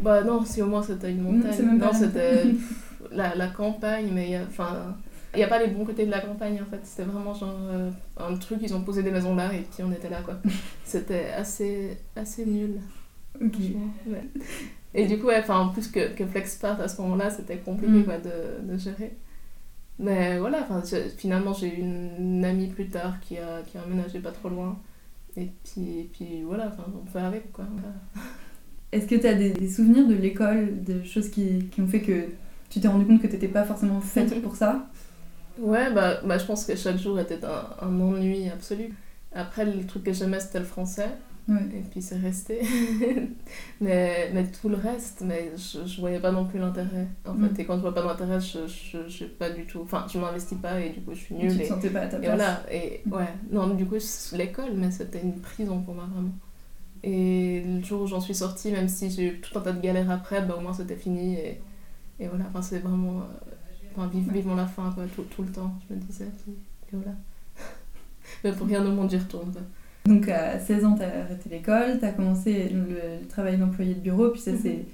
Bah 0.00 0.22
non, 0.24 0.44
si 0.44 0.62
au 0.62 0.66
moins 0.66 0.82
c'était 0.82 1.10
une 1.10 1.22
montagne. 1.22 1.52
c'est 1.54 1.62
même 1.62 1.78
pas 1.78 1.86
non, 1.86 1.98
c'était 1.98 2.44
la, 3.12 3.34
la 3.34 3.46
campagne, 3.48 4.10
mais 4.12 4.38
enfin. 4.46 4.96
Il 5.34 5.38
n'y 5.38 5.44
a 5.44 5.48
pas 5.48 5.58
les 5.58 5.68
bons 5.68 5.84
côtés 5.86 6.04
de 6.04 6.10
la 6.10 6.20
campagne 6.20 6.60
en 6.60 6.66
fait, 6.70 6.80
c'était 6.82 7.04
vraiment 7.08 7.32
genre 7.32 7.56
euh, 7.70 7.90
un 8.18 8.34
truc, 8.36 8.58
ils 8.62 8.74
ont 8.74 8.82
posé 8.82 9.02
des 9.02 9.10
maisons 9.10 9.34
là 9.34 9.50
et 9.54 9.60
puis 9.60 9.82
on 9.82 9.90
était 9.90 10.10
là 10.10 10.20
quoi. 10.22 10.34
C'était 10.84 11.30
assez, 11.30 11.96
assez 12.14 12.44
nul. 12.44 12.74
Ok. 13.42 13.52
franchement, 13.54 13.88
ouais. 14.08 14.24
Et 14.92 15.06
du 15.06 15.18
coup, 15.18 15.28
ouais, 15.28 15.42
en 15.50 15.68
plus 15.70 15.88
que, 15.88 16.12
que 16.14 16.26
Flex 16.26 16.56
parte 16.56 16.80
à 16.82 16.88
ce 16.88 17.00
moment-là, 17.00 17.30
c'était 17.30 17.56
compliqué 17.56 17.92
Mm. 18.00 18.04
quoi, 18.04 18.18
de, 18.18 18.70
de 18.70 18.76
gérer. 18.76 19.16
Mais 19.98 20.38
voilà, 20.38 20.66
finalement, 21.16 21.54
j'ai 21.54 21.74
une 21.76 22.44
amie 22.44 22.66
plus 22.68 22.88
tard 22.88 23.18
qui 23.20 23.38
a, 23.38 23.62
qui 23.62 23.78
a 23.78 23.82
emménagé 23.86 24.18
pas 24.18 24.32
trop 24.32 24.50
loin. 24.50 24.78
Et 25.36 25.50
puis, 25.64 26.00
et 26.00 26.10
puis 26.12 26.42
voilà, 26.42 26.68
enfin, 26.68 26.84
on 27.02 27.06
fait 27.06 27.20
avec 27.20 27.52
quoi. 27.52 27.66
Est-ce 28.92 29.06
que 29.06 29.14
tu 29.14 29.26
as 29.26 29.34
des, 29.34 29.50
des 29.50 29.68
souvenirs 29.70 30.06
de 30.06 30.14
l'école, 30.14 30.82
de 30.84 31.02
choses 31.02 31.30
qui, 31.30 31.68
qui 31.70 31.80
ont 31.80 31.86
fait 31.86 32.02
que 32.02 32.28
tu 32.68 32.80
t'es 32.80 32.88
rendu 32.88 33.06
compte 33.06 33.22
que 33.22 33.26
t'étais 33.26 33.48
pas 33.48 33.64
forcément 33.64 34.00
faite 34.00 34.40
pour 34.42 34.56
ça? 34.56 34.90
Ouais, 35.58 35.92
bah, 35.92 36.20
bah, 36.24 36.38
je 36.38 36.44
pense 36.46 36.64
que 36.64 36.74
chaque 36.76 36.98
jour 36.98 37.18
était 37.20 37.44
un, 37.44 37.66
un 37.80 38.00
ennui 38.00 38.48
absolu. 38.48 38.94
Après, 39.32 39.64
le 39.64 39.86
truc 39.86 40.04
que 40.04 40.12
j'aimais, 40.12 40.40
c'était 40.40 40.58
le 40.60 40.64
français. 40.64 41.10
Ouais. 41.48 41.62
Et 41.74 41.80
puis 41.90 42.00
c'est 42.02 42.16
resté. 42.18 42.60
mais, 43.80 44.30
mais 44.32 44.46
tout 44.50 44.68
le 44.68 44.76
reste, 44.76 45.22
mais 45.26 45.50
je, 45.56 45.84
je 45.86 46.00
voyais 46.00 46.20
pas 46.20 46.30
non 46.32 46.46
plus 46.46 46.58
l'intérêt. 46.58 47.08
En 47.26 47.34
Mm. 47.34 47.48
fait, 47.54 47.62
et 47.62 47.64
quand 47.66 47.76
je 47.76 47.80
vois 47.82 47.94
pas 47.94 48.02
d'intérêt, 48.02 48.40
je, 48.40 48.66
je, 49.08 49.24
pas 49.24 49.50
du 49.50 49.66
tout. 49.66 49.80
Enfin, 49.82 50.06
je 50.12 50.18
m'investis 50.18 50.58
pas 50.58 50.80
et 50.80 50.90
du 50.90 51.00
coup, 51.00 51.14
je 51.14 51.18
suis 51.20 51.34
Tu 51.34 51.46
nulle. 51.46 51.56
te 51.56 51.62
Et, 51.62 51.66
sentais 51.66 51.90
pas 51.90 52.00
à 52.02 52.06
ta 52.06 52.18
et 52.18 52.20
place 52.20 52.36
voilà. 52.36 52.62
Et 52.72 53.02
Mm. 53.06 53.12
ouais, 53.14 53.28
non, 53.50 53.74
du 53.74 53.86
coup, 53.86 53.96
l'école, 54.34 54.72
mais 54.76 54.90
c'était 54.90 55.20
une 55.22 55.40
prison 55.40 55.80
pour 55.82 55.94
moi, 55.94 56.04
vraiment. 56.12 56.30
Et 57.04 57.62
le 57.66 57.82
jour 57.84 58.02
où 58.02 58.06
j'en 58.06 58.20
suis 58.20 58.34
sortie, 58.34 58.70
même 58.72 58.88
si 58.88 59.10
j'ai 59.10 59.24
eu 59.34 59.40
tout 59.40 59.58
un 59.58 59.62
tas 59.62 59.72
de 59.72 59.80
galères 59.80 60.10
après, 60.10 60.42
bah, 60.42 60.56
au 60.56 60.60
moins 60.60 60.72
c'était 60.74 60.96
fini. 60.96 61.34
Et, 61.36 61.60
et 62.20 62.28
voilà, 62.28 62.44
enfin, 62.50 62.62
c'est 62.62 62.78
vraiment. 62.80 63.20
euh, 63.20 63.24
Enfin, 63.96 64.08
vive, 64.08 64.32
vivement 64.32 64.54
la 64.54 64.66
fin, 64.66 64.90
quoi, 64.92 65.04
tout, 65.14 65.24
tout 65.24 65.42
le 65.42 65.50
temps, 65.52 65.74
je 65.88 65.94
me 65.94 66.00
disais. 66.00 66.24
Et 66.26 66.96
voilà. 66.96 67.12
mais 68.44 68.52
pour 68.52 68.66
rien 68.66 68.84
au 68.86 68.92
monde, 68.92 69.10
j'y 69.10 69.18
retourne, 69.18 69.52
quoi. 69.52 69.62
Donc 70.06 70.28
à 70.28 70.58
16 70.58 70.84
ans, 70.84 70.96
tu 70.96 71.02
as 71.02 71.20
arrêté 71.22 71.48
l'école, 71.50 71.98
tu 72.00 72.04
as 72.04 72.12
commencé 72.12 72.68
le, 72.70 72.80
le 73.20 73.26
travail 73.28 73.56
d'employé 73.56 73.94
de 73.94 74.00
bureau, 74.00 74.30
puis 74.30 74.40
ça 74.40 74.52
Mhm. 74.52 74.58
s'est 74.58 74.84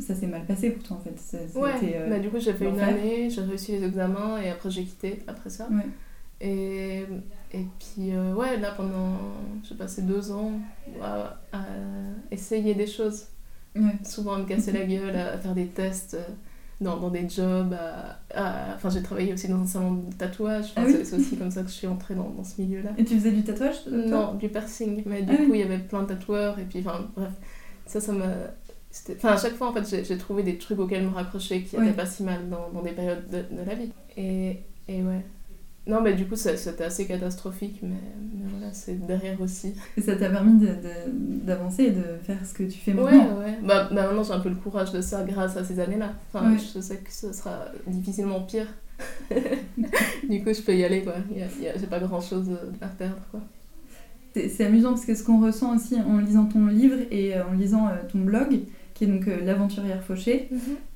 ça 0.00 0.14
s'est 0.14 0.28
mal 0.28 0.44
passé 0.44 0.70
pour 0.70 0.84
toi 0.84 0.96
en 0.98 1.00
fait. 1.00 1.18
Ça- 1.18 1.58
Ouais, 1.58 1.76
été, 1.76 1.96
euh, 1.96 2.08
bah, 2.08 2.18
du 2.20 2.28
coup 2.28 2.38
j'ai 2.38 2.52
fait 2.52 2.68
une 2.68 2.78
année, 2.78 3.28
j'ai 3.30 3.40
réussi 3.40 3.72
les 3.72 3.84
examens 3.84 4.40
et 4.40 4.48
après 4.50 4.70
j'ai 4.70 4.84
quitté 4.84 5.18
après 5.26 5.50
ça. 5.50 5.66
Ouais. 5.72 5.86
Et, 6.40 7.00
et 7.52 7.66
puis 7.80 8.12
euh, 8.14 8.32
ouais, 8.34 8.58
là 8.58 8.72
pendant, 8.76 9.18
j'ai 9.68 9.74
passé 9.74 10.02
deux 10.02 10.30
ans 10.30 10.52
à, 11.02 11.36
à 11.52 11.64
essayer 12.30 12.74
des 12.74 12.86
choses. 12.86 13.24
Ouais. 13.74 13.96
Souvent 14.04 14.34
à 14.34 14.38
me 14.38 14.44
casser 14.44 14.70
la 14.70 14.84
gueule, 14.86 15.16
à 15.16 15.36
faire 15.38 15.54
des 15.54 15.66
tests 15.66 16.14
euh, 16.14 16.32
dans, 16.80 16.96
dans 16.98 17.10
des 17.10 17.28
jobs. 17.28 17.72
à- 17.74 18.18
à- 18.34 18.74
Enfin 18.76 18.90
j'ai 18.90 19.02
travaillé 19.02 19.32
aussi 19.32 19.48
dans 19.48 19.60
un 19.60 19.66
salon 19.66 19.94
de 19.94 20.14
tatouage, 20.14 20.72
Ah 20.76 20.82
oui 20.86 20.96
c'est 21.04 21.16
aussi 21.16 21.36
comme 21.36 21.50
ça 21.50 21.62
que 21.62 21.68
je 21.68 21.74
suis 21.74 21.86
entrée 21.86 22.14
dans, 22.14 22.28
dans 22.30 22.44
ce 22.44 22.60
milieu-là. 22.60 22.90
Et 22.98 23.04
tu 23.04 23.16
faisais 23.16 23.32
du 23.32 23.42
tatouage 23.42 23.84
toi 23.84 23.92
Non, 23.92 24.34
du 24.34 24.48
piercing. 24.48 25.02
Mais 25.06 25.22
du 25.22 25.32
Ah 25.32 25.36
coup, 25.36 25.42
oui. 25.50 25.50
il 25.54 25.60
y 25.60 25.62
avait 25.62 25.78
plein 25.78 26.02
de 26.02 26.08
tatoueurs. 26.08 26.58
Et 26.58 26.64
puis, 26.64 26.80
enfin, 26.80 27.08
bref, 27.16 27.32
ça, 27.86 28.00
ça 28.00 28.12
m'a. 28.12 28.26
Enfin, 29.16 29.28
à 29.30 29.36
chaque 29.36 29.54
fois, 29.54 29.68
en 29.68 29.72
fait, 29.72 30.04
j'ai- 30.04 30.18
trouvé 30.18 30.42
des 30.42 30.56
trucs 30.58 30.78
auxquels 30.78 31.04
me 31.04 31.14
raccrocher 31.14 31.62
qui 31.62 31.76
Ouais. 31.76 31.84
n'étaient 31.84 31.96
pas 31.96 32.06
si 32.06 32.22
mal 32.22 32.48
dans, 32.48 32.70
dans 32.72 32.82
des 32.82 32.92
périodes 32.92 33.28
de, 33.30 33.56
de 33.56 33.62
la 33.64 33.74
vie. 33.74 33.90
Et, 34.16 34.60
et 34.88 35.02
ouais. 35.02 35.24
Non, 35.88 36.02
mais 36.02 36.12
du 36.14 36.26
coup, 36.26 36.36
c'était 36.36 36.84
assez 36.84 37.06
catastrophique. 37.06 37.78
Mais, 37.82 37.88
mais 38.34 38.44
voilà, 38.50 38.72
c'est 38.74 39.04
derrière 39.06 39.40
aussi. 39.40 39.72
Et 39.96 40.02
ça 40.02 40.14
t'a 40.16 40.28
permis 40.28 40.64
d'avancer 41.44 41.84
et 41.84 41.90
de 41.92 42.02
faire 42.22 42.36
ce 42.44 42.52
que 42.54 42.64
tu 42.64 42.78
fais 42.78 42.92
Ouais, 42.92 43.02
maintenant. 43.04 43.38
ouais. 43.38 43.58
Bah, 43.62 43.88
bah, 43.90 44.02
maintenant, 44.06 44.22
j'ai 44.22 44.32
un 44.32 44.40
peu 44.40 44.50
le 44.50 44.54
courage 44.56 44.92
de 44.92 45.00
ça 45.00 45.24
grâce 45.24 45.56
à 45.56 45.64
ces 45.64 45.80
années-là. 45.80 46.12
Enfin, 46.32 46.52
Ouais. 46.52 46.58
je 46.58 46.80
sais 46.80 46.96
que 46.98 47.10
ce 47.10 47.32
sera 47.32 47.64
difficilement 47.86 48.40
pire. 48.42 48.66
du 50.28 50.42
coup, 50.44 50.52
je 50.52 50.60
peux 50.62 50.74
y 50.76 50.84
aller, 50.84 51.02
quoi. 51.02 51.14
J'ai 51.60 51.86
pas 51.86 52.00
grand-chose 52.00 52.50
à 52.80 52.86
perdre, 52.88 53.20
quoi. 53.30 53.40
C'est 54.34 54.66
amusant 54.66 54.90
parce 54.90 55.04
que 55.04 55.14
ce 55.14 55.24
qu'on 55.24 55.40
ressent 55.40 55.74
aussi 55.74 55.96
en 56.00 56.18
lisant 56.18 56.44
ton 56.44 56.66
livre 56.66 56.96
et 57.10 57.34
euh, 57.34 57.44
en 57.50 57.54
lisant 57.54 57.88
euh, 57.88 57.92
ton 58.12 58.18
blog, 58.20 58.60
qui 58.94 59.04
est 59.04 59.06
donc 59.08 59.26
euh, 59.26 59.44
L'aventurière 59.44 60.02
fauchée, 60.02 60.48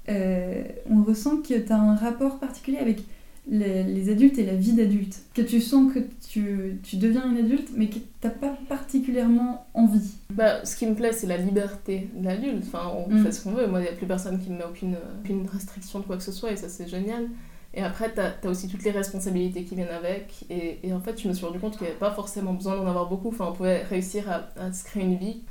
euh, 0.08 0.62
on 0.88 1.02
ressent 1.02 1.38
que 1.38 1.58
tu 1.58 1.72
as 1.72 1.76
un 1.80 1.96
rapport 1.96 2.38
particulier 2.38 2.78
avec 2.78 3.02
les, 3.50 3.82
les 3.84 4.08
adultes 4.11 4.38
et 4.38 4.46
la 4.46 4.54
vie 4.54 4.72
d'adulte. 4.72 5.20
Que 5.34 5.42
tu 5.42 5.61
sens 5.61 5.92
que 5.92 5.99
tu, 6.30 6.78
tu 6.82 6.96
deviens 6.96 7.28
une 7.30 7.38
adulte, 7.38 7.68
mais 7.76 7.88
que 7.88 7.99
t'as 8.20 8.30
pas 8.30 8.56
particulièrement 8.68 9.66
envie. 9.75 10.12
Bah, 10.30 10.64
ce 10.64 10.76
qui 10.76 10.87
me 10.87 10.94
plaît, 10.94 11.12
c'est 11.12 11.26
la 11.26 11.37
liberté 11.38 12.08
de 12.16 12.25
l'adulte. 12.25 12.64
Enfin, 12.66 12.92
on 12.94 13.11
Mm. 13.12 13.25
fait 13.25 13.32
ce 13.32 13.42
qu'on 13.42 13.50
veut. 13.52 13.66
Moi, 13.66 13.80
il 13.80 13.82
n'y 13.82 13.88
a 13.88 13.92
plus 13.92 14.06
personne 14.06 14.38
qui 14.38 14.50
me 14.50 14.58
met 14.58 14.64
aucune, 14.64 14.96
aucune 15.20 15.46
restriction 15.49 15.99
de 16.00 16.04
quoi 16.04 16.16
que 16.16 16.22
ce 16.22 16.32
soit, 16.32 16.52
et 16.52 16.56
ça, 16.56 16.68
c'est 16.68 16.88
génial. 16.88 17.28
Et 17.75 17.82
après, 17.82 18.12
tu 18.12 18.20
as, 18.20 18.50
aussi 18.50 18.68
toutes 18.68 18.84
les 18.84 18.90
responsabilités 18.90 19.64
qui 19.64 19.75
viennent 19.75 19.88
avec. 19.88 20.44
Et, 20.50 20.78
et 20.84 20.92
en 20.92 21.00
fait, 21.00 21.20
je 21.20 21.26
me 21.26 21.32
suis 21.32 21.44
rendu 21.46 21.58
compte 21.58 21.72
qu'il 21.72 21.82
n'y 21.82 21.88
avait 21.90 21.99
pas 21.99 22.11
forcément 22.12 22.52
besoin 22.52 22.76
d'en 22.76 22.87
avoir 22.87 23.08
beaucoup. 23.08 23.28
Enfin, 23.28 23.46
on 23.49 23.52
pouvait 23.52 23.82
réussir 23.82 24.30
à, 24.30 24.49
à 24.61 24.72
se 24.72 24.84
créer 24.84 25.02
une 25.04 25.16
vie. 25.16 25.42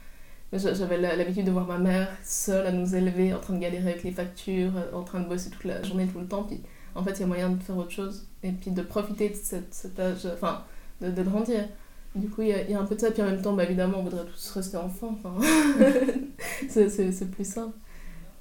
J'avais 0.53 0.97
l'habitude 0.99 1.45
de 1.45 1.51
voir 1.51 1.65
ma 1.65 1.77
mère 1.77 2.09
seule 2.25 2.67
à 2.67 2.71
nous 2.73 2.93
élever, 2.95 3.33
en 3.33 3.39
train 3.39 3.53
de 3.55 3.59
galérer 3.59 3.91
avec 3.91 4.03
les 4.03 4.11
factures, 4.11 4.73
en 4.93 5.01
train 5.03 5.21
de 5.21 5.27
bosser 5.27 5.49
toute 5.49 5.63
la 5.63 5.81
journée, 5.81 6.05
tout 6.07 6.19
le 6.19 6.25
temps. 6.27 6.43
Puis 6.43 6.59
en 6.95 7.03
fait, 7.03 7.11
il 7.11 7.19
y 7.21 7.23
a 7.23 7.27
moyen 7.27 7.49
de 7.49 7.61
faire 7.61 7.77
autre 7.77 7.91
chose. 7.91 8.25
Et 8.43 8.51
puis 8.51 8.71
de 8.71 8.81
profiter 8.81 9.29
de 9.29 9.35
cette, 9.35 9.73
cet 9.73 9.99
âge, 9.99 10.25
enfin, 10.33 10.63
de, 11.01 11.11
de 11.11 11.23
grandir. 11.23 11.59
Du 12.15 12.27
coup, 12.27 12.41
il 12.41 12.49
y, 12.49 12.53
a- 12.53 12.63
il 12.63 12.71
y 12.71 12.73
a 12.73 12.79
un 12.79 12.85
peu 12.85 12.95
de 12.95 12.99
ça, 12.99 13.11
puis 13.11 13.21
en 13.21 13.25
même 13.25 13.41
temps, 13.41 13.53
bah, 13.53 13.63
évidemment, 13.63 13.99
on 13.99 14.03
voudrait 14.03 14.25
tous 14.25 14.51
rester 14.51 14.77
enfants. 14.77 15.17
Enfin, 15.23 15.35
c'est- 16.69 16.89
c'est 16.89 17.11
c'est 17.11 17.29
plus 17.31 17.47
simple. 17.47 17.73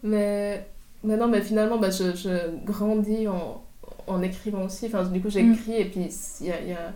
Mais, 0.03 0.67
mais 1.05 1.17
non, 1.17 1.29
mais 1.29 1.41
finalement, 1.43 1.79
bah, 1.79 1.91
je, 1.91 2.15
je 2.17 2.65
grandis 2.65 3.29
en, 3.29 3.63
en 4.07 4.23
écrivant 4.23 4.65
aussi. 4.65 4.87
Enfin, 4.87 5.05
du 5.05 5.21
coup, 5.21 5.31
j'écris 5.31 5.75
et 5.77 5.85
puis 5.87 6.09
il 6.41 6.47
y 6.47 6.53
a, 6.53 6.61
il 6.63 6.69
y 6.69 6.73
a- 6.73 6.93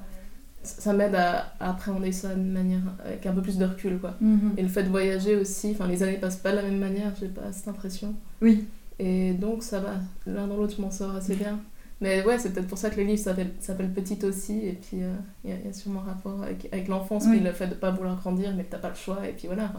ça 0.62 0.94
m'aide 0.94 1.14
à, 1.14 1.52
à 1.60 1.70
appréhender 1.70 2.10
ça 2.10 2.34
de 2.34 2.40
manière 2.40 2.80
avec 3.04 3.26
un 3.26 3.34
peu 3.34 3.42
plus 3.42 3.58
de 3.58 3.66
recul, 3.66 3.98
quoi. 3.98 4.14
Mhm. 4.20 4.54
Et 4.56 4.62
le 4.62 4.68
fait 4.68 4.82
de 4.84 4.88
voyager 4.88 5.36
aussi, 5.36 5.72
enfin, 5.72 5.86
les 5.86 6.02
années 6.02 6.14
passent 6.16 6.36
pas 6.38 6.52
de 6.52 6.56
la 6.56 6.62
même 6.62 6.78
manière, 6.78 7.12
j'ai 7.20 7.28
pas 7.28 7.52
cette 7.52 7.68
impression. 7.68 8.14
Oui. 8.40 8.64
Et 8.98 9.32
donc, 9.32 9.62
ça 9.62 9.80
va. 9.80 9.94
L'un 10.26 10.46
dans 10.46 10.56
l'autre, 10.56 10.74
je 10.76 10.82
m'en 10.82 10.90
sors 10.90 11.14
assez 11.16 11.34
bien. 11.34 11.58
Mais 12.00 12.24
ouais, 12.24 12.38
c'est 12.38 12.52
peut-être 12.52 12.66
pour 12.68 12.78
ça 12.78 12.90
que 12.90 12.96
le 13.00 13.04
livre 13.06 13.18
s'appelle 13.22 13.90
Petite 13.94 14.24
aussi. 14.24 14.58
Et 14.58 14.72
puis, 14.72 15.02
euh, 15.02 15.12
il 15.44 15.50
y, 15.50 15.52
a- 15.52 15.56
il 15.62 15.66
y 15.66 15.68
a 15.68 15.72
sûrement 15.72 16.00
un 16.00 16.10
rapport 16.10 16.42
avec, 16.42 16.68
avec 16.72 16.88
l'enfance, 16.88 17.24
Oui. 17.26 17.36
puis 17.36 17.44
le 17.44 17.52
fait 17.52 17.66
de 17.68 17.74
pas 17.74 17.90
vouloir 17.90 18.16
grandir, 18.16 18.52
mais 18.56 18.64
que 18.64 18.70
t'as 18.70 18.78
pas 18.78 18.90
le 18.90 18.94
choix. 18.94 19.20
Et 19.28 19.32
puis 19.32 19.46
voilà. 19.46 19.72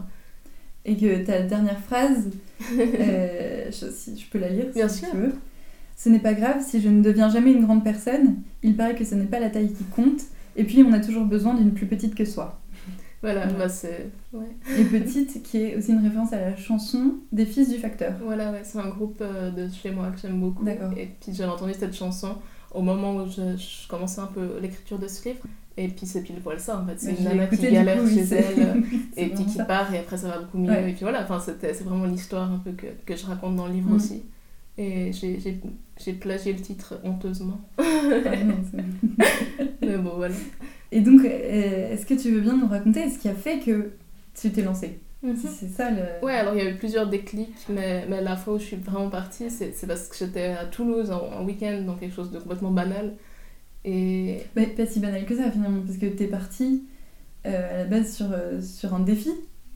Et 0.84 0.96
que 0.96 1.24
ta 1.24 1.42
dernière 1.42 1.80
phrase, 1.80 2.30
euh, 2.78 3.66
je, 3.70 3.90
si 3.90 4.18
je 4.18 4.26
peux 4.30 4.38
la 4.38 4.48
lire 4.48 4.66
Bien 4.74 4.88
si 4.88 5.00
sûr. 5.00 5.10
tu 5.10 5.16
veux. 5.16 5.34
Ce 5.96 6.08
n'est 6.08 6.18
pas 6.20 6.34
grave 6.34 6.62
si 6.64 6.80
je 6.80 6.88
ne 6.88 7.02
deviens 7.02 7.28
jamais 7.30 7.52
une 7.52 7.64
grande 7.64 7.82
personne. 7.84 8.36
Il 8.62 8.76
paraît 8.76 8.94
que 8.94 9.04
ce 9.04 9.14
n'est 9.14 9.24
pas 9.24 9.40
la 9.40 9.50
taille 9.50 9.72
qui 9.72 9.84
compte. 9.84 10.20
Et 10.56 10.64
puis 10.64 10.82
on 10.82 10.92
a 10.92 11.00
toujours 11.00 11.24
besoin 11.24 11.54
d'une 11.54 11.72
plus 11.72 11.86
petite 11.86 12.14
que 12.14 12.24
soi. 12.24 12.60
Voilà, 13.32 13.46
Ouais. 13.46 13.52
bah 13.58 13.68
c'est. 13.68 14.10
Ouais. 14.32 14.46
Et 14.78 14.84
petite, 14.84 15.42
qui 15.42 15.58
est 15.58 15.76
aussi 15.76 15.92
une 15.92 15.98
référence 16.02 16.32
à 16.32 16.40
la 16.40 16.56
chanson 16.56 17.14
des 17.32 17.44
Fils 17.46 17.68
du 17.68 17.76
Facteur. 17.78 18.12
Voilà, 18.22 18.52
ouais, 18.52 18.60
c'est 18.62 18.78
un 18.78 18.88
groupe 18.88 19.18
euh, 19.20 19.50
de 19.50 19.68
chez 19.72 19.90
moi 19.90 20.10
que 20.14 20.20
j'aime 20.20 20.38
beaucoup. 20.40 20.64
D'accord. 20.64 20.92
Et 20.96 21.08
puis 21.20 21.32
j'avais 21.34 21.50
entendu 21.50 21.72
cette 21.78 21.94
chanson 21.94 22.36
au 22.72 22.82
moment 22.82 23.16
où 23.16 23.26
je, 23.26 23.56
je 23.56 23.88
commençais 23.88 24.20
un 24.20 24.26
peu 24.26 24.58
l'écriture 24.60 24.98
de 24.98 25.08
ce 25.08 25.28
livre. 25.28 25.40
Et 25.78 25.88
puis 25.88 26.06
c'est 26.06 26.22
pile 26.22 26.36
poil 26.36 26.58
ça 26.58 26.80
en 26.80 26.86
fait. 26.86 26.94
C'est 26.98 27.14
une 27.14 27.24
nana 27.24 27.46
qui 27.48 27.58
galère 27.70 28.00
coup, 28.00 28.08
chez 28.08 28.22
elle. 28.34 28.82
et 29.16 29.26
puis 29.26 29.44
qui 29.44 29.50
ça. 29.58 29.64
part 29.64 29.92
et 29.92 29.98
après 29.98 30.16
ça 30.16 30.28
va 30.28 30.38
beaucoup 30.38 30.58
mieux. 30.58 30.70
Ouais. 30.70 30.90
Et 30.90 30.92
puis 30.94 31.02
voilà, 31.02 31.22
enfin, 31.22 31.38
c'est 31.44 31.82
vraiment 31.84 32.06
l'histoire 32.06 32.50
un 32.50 32.58
peu 32.58 32.72
que, 32.72 32.86
que 33.04 33.14
je 33.16 33.26
raconte 33.26 33.56
dans 33.56 33.66
le 33.66 33.72
livre 33.74 33.90
Mm. 33.90 33.96
aussi. 33.96 34.22
Et 34.78 35.10
j'ai- 35.12 36.12
plagié 36.14 36.52
le 36.52 36.60
titre 36.60 37.00
honteusement. 37.04 37.60
Ah 37.78 38.36
non, 38.44 38.56
Mais 39.82 39.96
bon, 39.98 40.12
voilà. 40.16 40.34
Et 40.92 41.00
donc, 41.00 41.24
euh, 41.24 41.92
est-ce 41.92 42.06
que 42.06 42.14
tu 42.14 42.30
veux 42.30 42.40
bien 42.40 42.56
nous 42.56 42.66
raconter 42.68 43.08
ce 43.10 43.18
qui 43.18 43.28
a 43.28 43.34
fait 43.34 43.58
que 43.60 43.92
tu 44.38 44.50
t'es 44.50 44.62
lancée? 44.62 45.00
C'est 45.34 45.68
ça 45.68 45.90
le. 45.90 46.24
Ouais, 46.24 46.34
alors 46.34 46.54
il 46.54 46.62
y 46.62 46.66
a 46.66 46.70
eu 46.70 46.76
plusieurs 46.76 47.08
déclics, 47.08 47.56
mais, 47.68 48.04
mais 48.08 48.20
la 48.22 48.36
fois 48.36 48.54
où 48.54 48.58
je 48.58 48.64
suis 48.64 48.76
vraiment 48.76 49.10
partie, 49.10 49.50
c'est 49.50 49.86
parce 49.88 50.08
que 50.08 50.16
j'étais 50.16 50.48
à 50.48 50.66
Toulouse 50.66 51.10
en, 51.10 51.40
en 51.40 51.44
week-end, 51.44 51.82
donc 51.84 51.98
quelque 52.00 52.14
chose 52.14 52.30
de 52.30 52.38
complètement 52.38 52.70
banal. 52.70 53.14
Et 53.84 54.38
Mais 54.56 54.66
pas 54.66 54.86
si 54.86 55.00
banal 55.00 55.24
que 55.26 55.36
ça 55.36 55.50
finalement, 55.50 55.80
parce 55.86 55.98
que 55.98 56.06
t'es 56.06 56.26
partie 56.26 56.84
euh, 57.46 57.74
à 57.74 57.78
la 57.78 57.84
base 57.86 58.14
sur, 58.14 58.26
euh, 58.32 58.60
sur 58.60 58.94
un 58.94 59.00
défi. 59.00 59.30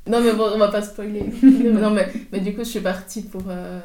Non, 0.07 0.21
mais 0.21 0.33
bon, 0.33 0.49
on 0.54 0.59
va 0.59 0.69
pas 0.69 0.83
spoiler. 0.83 1.25
non, 1.42 1.90
mais, 1.90 2.09
mais 2.33 2.40
du 2.40 2.52
coup, 2.54 2.61
je 2.64 2.71
suis 2.71 2.80
partie 2.80 3.23
pour, 3.23 3.42
euh, 3.49 3.80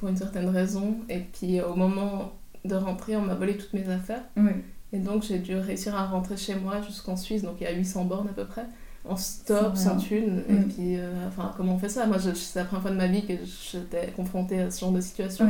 pour 0.00 0.08
une 0.08 0.16
certaine 0.16 0.48
raison. 0.48 0.96
Et 1.08 1.20
puis, 1.20 1.60
au 1.60 1.74
moment 1.74 2.32
de 2.64 2.74
rentrer, 2.74 3.16
on 3.16 3.22
m'a 3.22 3.34
volé 3.34 3.56
toutes 3.56 3.74
mes 3.74 3.88
affaires. 3.88 4.22
Oui. 4.36 4.50
Et 4.92 4.98
donc, 4.98 5.22
j'ai 5.22 5.38
dû 5.38 5.54
réussir 5.56 5.94
à 5.94 6.06
rentrer 6.06 6.36
chez 6.36 6.56
moi 6.56 6.80
jusqu'en 6.80 7.16
Suisse. 7.16 7.42
Donc, 7.42 7.56
il 7.60 7.64
y 7.64 7.66
a 7.66 7.72
800 7.72 8.06
bornes 8.06 8.28
à 8.28 8.32
peu 8.32 8.46
près. 8.46 8.64
En 9.04 9.16
stop, 9.16 9.76
Sans 9.76 9.90
rien. 9.90 9.98
thune. 9.98 10.42
Et 10.48 10.54
puis, 10.62 10.96
euh, 10.96 11.28
enfin, 11.28 11.52
comment 11.56 11.74
on 11.74 11.78
fait 11.78 11.88
ça? 11.88 12.06
Moi, 12.06 12.16
c'est 12.18 12.58
la 12.58 12.64
première 12.64 12.82
fois 12.82 12.90
de 12.90 12.96
ma 12.96 13.06
vie 13.06 13.24
que 13.24 13.34
j'étais 13.72 14.08
confrontée 14.16 14.60
à 14.60 14.70
ce 14.70 14.80
genre 14.80 14.92
de 14.92 15.00
situation. 15.00 15.46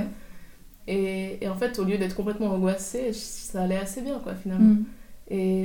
Et, 0.86 1.38
et 1.40 1.48
en 1.48 1.54
fait, 1.54 1.78
au 1.78 1.84
lieu 1.84 1.96
d'être 1.96 2.16
complètement 2.16 2.48
angoissée, 2.48 3.12
ça 3.12 3.62
allait 3.62 3.78
assez 3.78 4.02
bien, 4.02 4.18
quoi, 4.18 4.34
finalement. 4.34 4.74
Mm. 4.74 4.84
Et, 5.30 5.62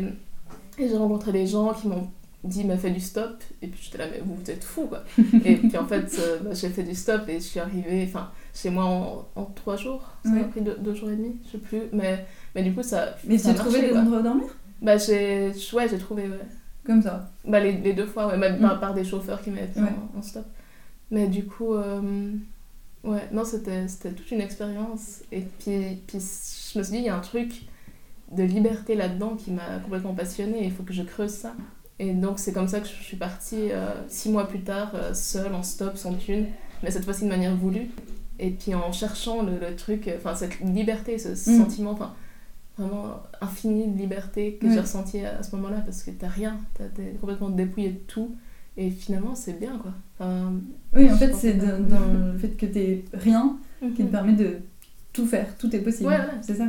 et 0.78 0.90
j'ai 0.90 0.98
rencontré 0.98 1.32
des 1.32 1.48
gens 1.48 1.74
qui 1.74 1.88
m'ont 1.88 2.08
dit, 2.44 2.64
m'a 2.64 2.78
fait 2.78 2.92
du 2.92 3.00
stop. 3.00 3.44
Et 3.62 3.68
puis 3.68 3.82
j'étais 3.84 3.98
là, 3.98 4.06
mais 4.12 4.22
vous, 4.24 4.36
vous 4.36 4.52
êtes 4.52 4.64
fous, 4.64 4.88
quoi. 4.88 5.04
et 5.46 5.56
puis 5.56 5.78
en 5.78 5.86
fait, 5.86 6.16
euh, 6.20 6.40
bah, 6.44 6.52
j'ai 6.54 6.70
fait 6.70 6.84
du 6.84 6.96
stop 6.96 7.28
et 7.28 7.36
je 7.36 7.46
suis 7.46 7.60
arrivée 7.60 8.06
enfin, 8.08 8.32
chez 8.56 8.70
moi 8.72 8.86
en, 8.86 9.28
en 9.36 9.46
trois 9.46 9.76
jours. 9.76 10.02
Ça 10.24 10.30
m'a 10.32 10.38
Ouais. 10.42 10.48
pris 10.48 10.62
deux, 10.62 10.76
deux 10.80 10.96
jours 10.96 11.10
et 11.12 11.16
demi, 11.16 11.36
je 11.46 11.52
sais 11.52 11.58
plus. 11.60 11.82
Mais, 11.94 12.26
mais 12.56 12.64
du 12.64 12.74
coup, 12.74 12.82
ça. 12.82 13.16
Mais 13.28 13.38
tu 13.38 13.48
a 13.48 13.52
as 13.52 13.54
trouvé 13.54 13.82
des 13.82 13.90
quoi. 13.90 14.00
endroits 14.00 14.20
où 14.20 14.24
dormir 14.24 14.48
Bah, 14.82 14.98
j'ai 14.98 15.52
ouais, 15.74 15.88
j'ai 15.90 15.98
trouvé, 16.00 16.24
ouais. 16.24 16.40
Comme 16.86 17.02
ça. 17.02 17.32
Bah, 17.46 17.60
les, 17.60 17.74
les 17.74 17.94
deux 17.94 18.06
fois, 18.06 18.28
ouais, 18.28 18.38
même 18.38 18.58
Mm. 18.58 18.62
par, 18.62 18.80
par 18.80 18.94
des 18.94 19.04
chauffeurs 19.04 19.42
qui 19.42 19.50
m'avaient 19.52 19.68
pris 19.68 19.82
Ouais. 19.82 19.90
en, 20.16 20.20
en 20.20 20.22
stop. 20.22 20.46
Mais 21.12 21.28
du 21.28 21.46
coup, 21.46 21.74
euh, 21.74 22.32
ouais, 23.04 23.28
non, 23.32 23.44
c'était 23.46 23.88
c'était 23.88 24.12
toute 24.12 24.32
une 24.32 24.42
expérience. 24.42 25.22
Et 25.32 25.42
puis, 25.42 25.98
puis 26.08 26.20
je 26.20 26.80
me 26.80 26.84
suis 26.84 26.94
dit, 26.94 26.98
il 27.00 27.06
y 27.06 27.10
a 27.10 27.16
un 27.16 27.20
truc 27.20 27.64
de 28.32 28.44
liberté 28.44 28.96
là-dedans 28.96 29.36
qui 29.36 29.52
m'a 29.52 29.80
complètement 29.84 30.14
passionnée. 30.14 30.64
Il 30.64 30.72
faut 30.72 30.84
que 30.84 30.94
je 30.94 31.04
creuse 31.04 31.32
ça. 31.32 31.54
Et 32.00 32.14
donc, 32.14 32.40
c'est 32.40 32.52
comme 32.54 32.68
ça 32.68 32.80
que 32.82 32.88
je 32.88 32.92
suis 32.94 33.18
partie 33.18 33.72
euh, 33.72 33.92
six 34.10 34.30
mois 34.30 34.48
plus 34.48 34.62
tard, 34.62 34.92
euh, 34.96 35.14
seule, 35.14 35.54
en 35.56 35.64
stop, 35.64 35.96
sans 35.96 36.14
thune, 36.16 36.48
mais 36.84 36.92
cette 36.92 37.06
fois-ci 37.06 37.24
de 37.24 37.30
manière 37.30 37.56
voulue. 37.56 37.90
Et 38.40 38.52
puis 38.52 38.74
en 38.76 38.92
cherchant 38.92 39.42
le, 39.44 39.58
le 39.60 39.76
truc, 39.76 40.08
euh, 40.08 40.16
enfin, 40.18 40.36
cette 40.36 40.60
liberté, 40.60 41.18
ce 41.18 41.30
Mm. 41.30 41.58
sentiment, 41.58 41.92
enfin, 41.92 42.14
vraiment 42.78 43.24
infini 43.42 43.88
de 43.88 43.98
liberté 43.98 44.58
que 44.60 44.70
j'ai 44.70 44.80
ressenti 44.82 45.20
à, 45.26 45.38
à 45.40 45.44
ce 45.44 45.56
moment-là 45.56 45.80
parce 45.82 46.04
que 46.04 46.12
t'as 46.12 46.28
rien, 46.28 46.58
t'es 46.74 47.16
complètement 47.22 47.50
dépouillé 47.50 47.90
de 47.92 48.00
tout 48.00 48.36
et 48.76 48.90
finalement 48.90 49.34
c'est 49.36 49.58
bien 49.58 49.78
quoi. 49.78 49.94
Enfin, 50.20 50.54
Oui, 50.94 51.10
en 51.10 51.16
fait, 51.16 51.34
c'est 51.34 51.58
que- 51.58 51.66
dans, 51.66 51.88
dans 52.00 52.14
le 52.32 52.38
fait 52.38 52.50
que 52.50 52.66
t'es 52.66 53.06
rien 53.14 53.56
qui 53.96 54.04
te 54.04 54.12
permet 54.12 54.34
de 54.34 54.58
tout 55.14 55.26
faire. 55.26 55.56
Tout 55.58 55.74
est 55.74 55.80
possible. 55.80 56.10
Ouais, 56.10 56.18
ouais. 56.18 56.26
C'est 56.42 56.56
ça. 56.56 56.68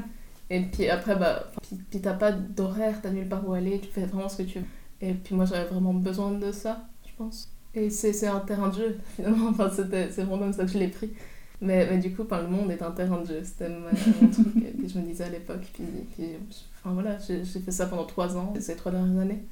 Et 0.49 0.61
puis 0.63 0.89
après, 0.89 1.17
bah, 1.17 1.51
puis, 1.63 1.77
puis 1.91 2.01
t'as 2.01 2.13
pas 2.15 2.31
d'horaire, 2.31 3.01
t'as 3.03 3.11
nulle 3.11 3.29
part 3.29 3.49
où 3.49 3.53
aller, 3.55 3.81
tu 3.81 3.89
fais 3.89 4.07
vraiment 4.07 4.29
ce 4.29 4.37
que 4.37 4.43
tu 4.45 4.61
veux. 4.61 4.65
Et 5.01 5.13
puis 5.15 5.35
moi 5.35 5.45
j'avais 5.45 5.69
vraiment 5.69 5.93
besoin 5.95 6.31
de 6.31 6.53
ça, 6.53 6.87
je 7.05 7.13
pense. 7.19 7.51
Et 7.75 7.91
c'est 7.91 8.27
un 8.29 8.39
terrain 8.41 8.69
de 8.69 8.75
jeu 8.77 8.99
finalement, 9.17 9.49
enfin, 9.49 9.69
c'est 9.75 9.83
vraiment 10.23 10.39
comme 10.39 10.53
ça 10.53 10.65
que 10.65 10.71
je 10.71 10.79
l'ai 10.79 10.89
pris. 10.89 11.11
Mais, 11.61 11.89
mais 11.91 11.99
du 11.99 12.15
coup, 12.15 12.23
enfin, 12.23 12.43
le 12.43 12.49
monde 12.49 12.71
est 12.71 12.83
un 12.83 12.91
terrain 12.91 13.21
de 13.23 13.27
jeu, 13.27 13.41
c'était 13.43 13.69
mon 13.71 14.29
truc 14.31 14.55
que 14.55 14.83
que 14.83 14.89
je 14.89 14.99
me 14.99 15.05
disais 15.07 15.25
à 15.25 15.29
l'époque. 15.31 15.67
Puis, 15.73 15.85
puis 16.15 16.27
enfin, 16.75 16.93
voilà, 16.95 17.17
j'ai 17.19 17.45
fait 17.45 17.71
ça 17.73 17.87
pendant 17.87 18.05
trois 18.05 18.37
ans, 18.37 18.53
ces 18.61 18.77
trois 18.77 18.93
dernières 18.93 19.21
années. 19.23 19.43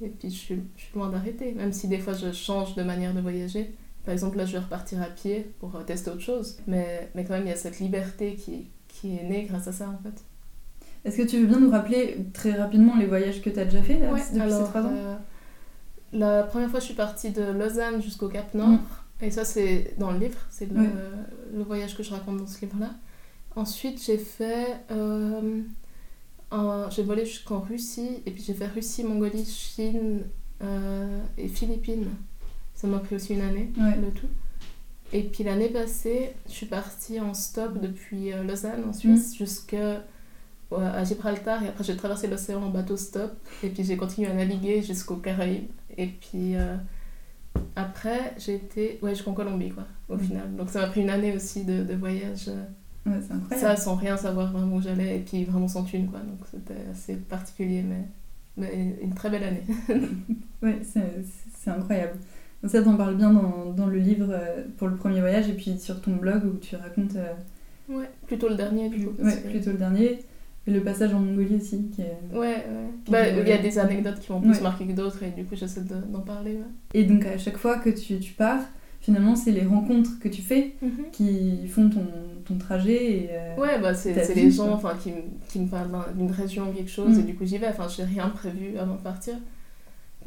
Et 0.00 0.08
puis 0.08 0.30
je 0.30 0.36
suis, 0.36 0.62
je 0.76 0.82
suis 0.82 0.94
loin 0.94 1.08
d'arrêter, 1.10 1.52
même 1.54 1.72
si 1.72 1.88
des 1.88 1.98
fois 1.98 2.12
je 2.14 2.30
change 2.32 2.76
de 2.76 2.82
manière 2.84 3.12
de 3.14 3.20
voyager. 3.20 3.74
Par 4.04 4.12
exemple, 4.12 4.38
là 4.38 4.46
je 4.46 4.52
vais 4.52 4.60
repartir 4.60 5.02
à 5.02 5.06
pied 5.06 5.52
pour 5.58 5.74
euh, 5.74 5.82
tester 5.82 6.10
autre 6.10 6.20
chose. 6.20 6.58
Mais, 6.68 7.10
mais 7.16 7.24
quand 7.24 7.34
même, 7.34 7.44
il 7.46 7.50
y 7.50 7.52
a 7.52 7.56
cette 7.56 7.80
liberté 7.80 8.36
qui, 8.36 8.68
qui 8.86 9.16
est 9.16 9.24
née 9.24 9.42
grâce 9.44 9.66
à 9.66 9.72
ça 9.72 9.88
en 9.90 9.98
fait. 10.02 10.24
Est-ce 11.04 11.16
que 11.16 11.22
tu 11.26 11.38
veux 11.40 11.46
bien 11.46 11.58
nous 11.60 11.70
rappeler 11.70 12.16
très 12.32 12.52
rapidement 12.52 12.96
les 12.96 13.06
voyages 13.06 13.42
que 13.42 13.50
tu 13.50 13.58
as 13.58 13.64
déjà 13.64 13.82
fait 13.82 13.98
là, 13.98 14.12
Ouais, 14.12 14.20
depuis 14.32 14.40
alors, 14.40 14.64
ces 14.64 14.70
trois 14.70 14.82
ans? 14.82 14.92
euh, 14.92 15.16
la 16.12 16.42
première 16.44 16.70
fois, 16.70 16.80
je 16.80 16.86
suis 16.86 16.94
partie 16.94 17.30
de 17.30 17.42
Lausanne 17.42 18.00
jusqu'au 18.02 18.28
Cap 18.28 18.54
Nord. 18.54 18.68
Mm. 18.68 18.80
Et 19.20 19.30
ça, 19.30 19.44
c'est 19.44 19.94
dans 19.98 20.12
le 20.12 20.18
livre. 20.18 20.38
C'est 20.50 20.70
le, 20.70 21.62
voyage 21.64 21.96
que 21.96 22.02
je 22.02 22.10
raconte 22.10 22.38
dans 22.38 22.46
ce 22.46 22.60
livre-là. 22.60 22.90
Ensuite, 23.56 24.02
j'ai 24.02 24.18
fait. 24.18 24.76
euh, 24.90 25.62
j'ai 26.90 27.02
volé 27.02 27.26
jusqu'en 27.26 27.60
Russie. 27.60 28.22
Et 28.26 28.30
puis, 28.30 28.42
j'ai 28.46 28.54
fait 28.54 28.66
Russie, 28.68 29.04
Mongolie, 29.04 29.44
Chine 29.44 30.22
euh, 30.62 31.20
et 31.36 31.48
Philippines. 31.48 32.06
Ça 32.74 32.86
m'a 32.86 32.98
pris 33.00 33.16
aussi 33.16 33.34
une 33.34 33.40
année, 33.42 33.70
Ouais. 33.76 33.96
le 33.96 34.10
tout. 34.12 34.28
Et 35.12 35.22
puis, 35.22 35.42
l'année 35.42 35.68
passée, 35.68 36.32
je 36.46 36.52
suis 36.52 36.66
partie 36.66 37.18
en 37.18 37.34
stop 37.34 37.80
depuis 37.80 38.32
euh, 38.32 38.44
Lausanne, 38.44 38.84
en 38.88 38.92
Suisse, 38.92 39.36
jusqu'à 39.36 40.04
ouais, 40.70 40.84
à 40.84 41.02
Gibraltar 41.02 41.62
et 41.64 41.68
après 41.68 41.82
j'ai 41.82 41.96
traversé 41.96 42.26
l'océan 42.28 42.62
en 42.62 42.68
bateau 42.68 42.96
stop 42.98 43.32
et 43.62 43.70
puis 43.70 43.84
j'ai 43.84 43.96
continué 43.96 44.28
à 44.28 44.34
naviguer 44.34 44.82
jusqu'aux 44.82 45.16
Caraïbes 45.16 45.70
et 45.96 46.08
puis 46.08 46.56
après 47.76 48.34
j'ai 48.38 48.54
été 48.56 48.98
ouais 49.02 49.14
jusqu'en 49.14 49.32
Colombie 49.32 49.70
quoi 49.70 49.84
au 50.08 50.14
Mhm. 50.16 50.20
final 50.20 50.56
donc 50.56 50.70
ça 50.70 50.80
m'a 50.80 50.86
pris 50.88 51.02
une 51.02 51.10
année 51.10 51.34
aussi 51.34 51.64
de, 51.64 51.82
de 51.84 51.94
voyage 51.94 52.48
euh, 52.48 52.64
Ouais, 53.06 53.16
c'est 53.26 53.32
incroyable. 53.32 53.76
ça 53.78 53.82
sans 53.82 53.94
rien 53.94 54.16
savoir 54.18 54.52
vraiment 54.52 54.76
où 54.76 54.82
j'allais 54.82 55.16
et 55.16 55.20
puis 55.20 55.44
vraiment 55.44 55.68
sans 55.68 55.84
thune 55.84 56.08
quoi 56.08 56.20
donc 56.20 56.38
c'était 56.50 56.82
assez 56.90 57.14
particulier 57.16 57.82
mais, 57.82 58.04
mais 58.56 58.96
une 59.02 59.14
très 59.14 59.30
belle 59.30 59.44
année 59.44 59.62
Ouais, 60.62 60.78
c'est 60.82 61.70
incroyable. 61.70 62.14
Donc 62.62 62.72
ça, 62.72 62.82
t'en 62.82 62.96
parles 62.96 63.14
bien 63.16 63.30
dans, 63.32 63.72
dans 63.72 63.86
le 63.86 63.98
livre 63.98 64.26
euh, 64.30 64.64
pour 64.76 64.88
le 64.88 64.96
premier 64.96 65.20
voyage 65.20 65.48
et 65.48 65.52
puis 65.52 65.78
sur 65.78 66.00
ton 66.02 66.16
blog 66.16 66.44
où 66.44 66.56
tu 66.58 66.74
racontes 66.74 67.14
euh, 67.16 67.32
ouais 67.88 68.10
plutôt 68.26 68.48
le 68.48 68.56
dernier 68.56 68.88
du 68.88 69.06
coup 69.06 69.22
ouais, 69.22 69.36
plutôt 69.42 69.70
le 69.70 69.78
dernier. 69.78 70.18
Et 70.68 70.70
le 70.70 70.82
passage 70.82 71.12
en 71.14 71.18
Mongolie 71.20 71.56
aussi, 71.56 71.90
qui 71.94 72.02
est... 72.02 72.18
ouais 72.32 72.38
ouais 72.38 72.64
Qui 73.04 73.10
bah, 73.10 73.28
il 73.28 73.48
y 73.48 73.52
a 73.52 73.58
des 73.58 73.78
anecdotes 73.78 74.20
qui 74.20 74.30
m'ont 74.30 74.40
plus 74.40 74.50
Ouais. 74.50 74.60
marqué 74.60 74.84
que 74.86 74.92
d'autres 74.92 75.22
et 75.22 75.30
du 75.30 75.44
coup 75.44 75.56
j'essaie 75.56 75.80
de- 75.80 76.12
d'en 76.12 76.20
parler 76.20 76.52
ouais. 76.52 76.68
Et 76.94 77.04
donc 77.04 77.24
à 77.26 77.38
chaque 77.38 77.56
fois 77.56 77.78
que 77.78 77.88
tu, 77.90 78.18
tu 78.18 78.32
pars, 78.34 78.60
finalement, 79.00 79.34
c'est 79.34 79.52
les 79.52 79.64
rencontres 79.64 80.18
que 80.20 80.28
tu 80.28 80.42
fais 80.42 80.74
qui 81.12 81.66
font 81.68 81.88
ton, 81.88 82.06
ton 82.44 82.58
trajet. 82.58 83.12
Et, 83.12 83.28
euh, 83.30 83.56
Ouais, 83.56 83.80
bah 83.80 83.94
c'est 83.94 84.12
les 84.34 84.50
gens 84.50 84.78
qui, 85.02 85.10
qui 85.48 85.60
me 85.60 85.68
parlent 85.68 85.90
d'un- 85.90 86.12
d'une 86.16 86.30
région 86.30 86.68
ou 86.68 86.72
quelque 86.72 86.90
chose 86.90 87.16
Mm. 87.16 87.20
et 87.20 87.22
du 87.24 87.34
coup 87.34 87.44
j'y 87.46 87.58
vais. 87.58 87.68
Enfin, 87.68 87.86
je 87.88 88.02
n'ai 88.02 88.08
rien 88.08 88.28
prévu 88.28 88.76
avant 88.78 88.96
de 88.96 89.00
partir. 89.02 89.34